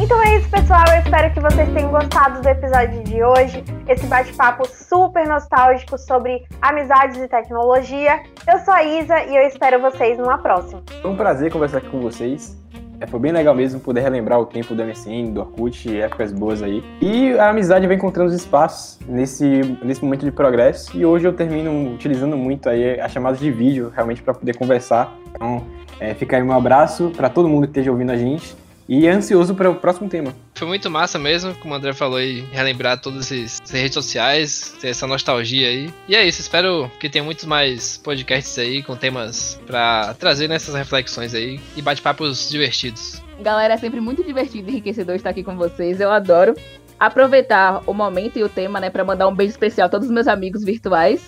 Então 0.03 0.21
é 0.21 0.37
isso, 0.37 0.51
pessoal. 0.51 0.83
Eu 0.89 1.01
espero 1.01 1.33
que 1.33 1.41
vocês 1.41 1.73
tenham 1.73 1.93
gostado 1.93 2.43
do 2.43 2.49
episódio 2.49 3.05
de 3.05 3.23
hoje. 3.23 3.63
Esse 3.89 4.05
bate-papo 4.07 4.67
super 4.67 5.27
nostálgico 5.29 5.97
sobre 5.97 6.45
amizades 6.61 7.19
e 7.19 7.29
tecnologia. 7.29 8.21
Eu 8.53 8.59
sou 8.59 8.75
a 8.75 8.83
Isa 8.83 9.23
e 9.23 9.37
eu 9.37 9.47
espero 9.47 9.81
vocês 9.81 10.19
numa 10.19 10.39
próxima. 10.39 10.83
Foi 11.01 11.11
um 11.11 11.17
prazer 11.17 11.53
conversar 11.53 11.79
aqui 11.79 11.89
com 11.89 12.01
vocês. 12.01 12.57
É, 13.03 13.07
foi 13.09 13.19
bem 13.19 13.33
legal 13.33 13.53
mesmo 13.53 13.81
poder 13.81 14.01
relembrar 14.01 14.39
o 14.39 14.47
tempo 14.47 14.77
do 14.77 14.85
MSN, 14.85 15.33
do 15.33 15.41
Orkut, 15.41 16.01
épocas 16.01 16.33
boas 16.33 16.63
aí. 16.63 16.85
E 17.01 17.37
a 17.37 17.51
amizade 17.51 17.85
vem 17.85 17.97
encontrando 17.97 18.29
os 18.29 18.35
espaços 18.37 18.97
nesse, 19.09 19.77
nesse 19.83 20.05
momento 20.05 20.25
de 20.25 20.31
progresso. 20.31 20.97
E 20.97 21.05
hoje 21.05 21.27
eu 21.27 21.33
termino 21.33 21.93
utilizando 21.93 22.37
muito 22.37 22.69
aí 22.69 23.01
a 23.01 23.09
chamada 23.09 23.37
de 23.37 23.51
vídeo, 23.51 23.91
realmente 23.93 24.23
para 24.23 24.33
poder 24.33 24.57
conversar. 24.57 25.13
Então, 25.35 25.65
é, 25.99 26.15
fica 26.15 26.37
aí 26.37 26.43
um 26.45 26.53
abraço 26.53 27.11
para 27.17 27.29
todo 27.29 27.49
mundo 27.49 27.65
que 27.65 27.71
esteja 27.71 27.91
ouvindo 27.91 28.13
a 28.13 28.17
gente. 28.17 28.55
E 28.95 29.09
ansioso 29.09 29.55
para 29.55 29.71
o 29.71 29.75
próximo 29.75 30.07
tema. 30.07 30.35
Foi 30.55 30.69
muito 30.69 30.91
massa 30.91 31.19
mesmo, 31.19 31.55
como 31.55 31.73
o 31.73 31.77
André 31.79 31.95
falou 31.95 32.19
aí, 32.19 32.43
relembrar 32.53 33.01
todas 33.01 33.33
essas 33.33 33.71
redes 33.71 33.95
sociais, 33.95 34.77
ter 34.83 34.89
essa 34.89 35.07
nostalgia 35.07 35.67
aí. 35.67 35.95
E 36.07 36.15
é 36.15 36.23
isso, 36.27 36.43
espero 36.43 36.91
que 37.01 37.09
tenha 37.09 37.25
muitos 37.25 37.47
mais 37.47 37.97
podcasts 37.97 38.59
aí 38.59 38.83
com 38.83 38.95
temas 38.95 39.59
pra 39.67 40.13
trazer 40.19 40.47
nessas 40.47 40.75
reflexões 40.75 41.33
aí 41.33 41.59
e 41.75 41.81
bate-papos 41.81 42.51
divertidos. 42.51 43.23
Galera, 43.41 43.73
é 43.73 43.77
sempre 43.79 43.99
muito 43.99 44.23
divertido 44.23 44.69
e 44.69 44.73
enriquecedor 44.73 45.17
estar 45.17 45.31
aqui 45.31 45.43
com 45.43 45.57
vocês. 45.57 45.99
Eu 45.99 46.11
adoro 46.11 46.55
aproveitar 47.01 47.83
o 47.87 47.95
momento 47.95 48.39
e 48.39 48.43
o 48.43 48.49
tema, 48.51 48.79
né, 48.79 48.91
para 48.91 49.05
mandar 49.05 49.27
um 49.27 49.35
beijo 49.35 49.53
especial 49.53 49.87
a 49.87 49.89
todos 49.89 50.07
os 50.07 50.13
meus 50.13 50.29
amigos 50.29 50.63
virtuais 50.63 51.23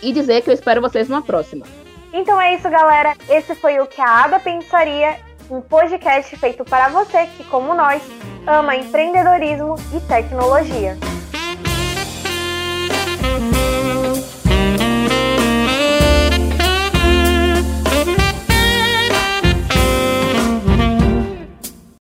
e 0.00 0.12
dizer 0.12 0.42
que 0.42 0.50
eu 0.50 0.54
espero 0.54 0.80
vocês 0.80 1.08
numa 1.08 1.22
próxima. 1.22 1.66
Então 2.12 2.40
é 2.40 2.54
isso, 2.54 2.70
galera. 2.70 3.16
Esse 3.28 3.56
foi 3.56 3.80
o 3.80 3.86
que 3.88 4.00
a 4.00 4.24
Ada 4.24 4.38
pensaria 4.38 5.27
um 5.50 5.60
podcast 5.60 6.36
feito 6.36 6.64
para 6.64 6.88
você 6.88 7.26
que, 7.26 7.44
como 7.44 7.74
nós, 7.74 8.02
ama 8.46 8.76
empreendedorismo 8.76 9.76
e 9.94 10.00
tecnologia. 10.00 10.96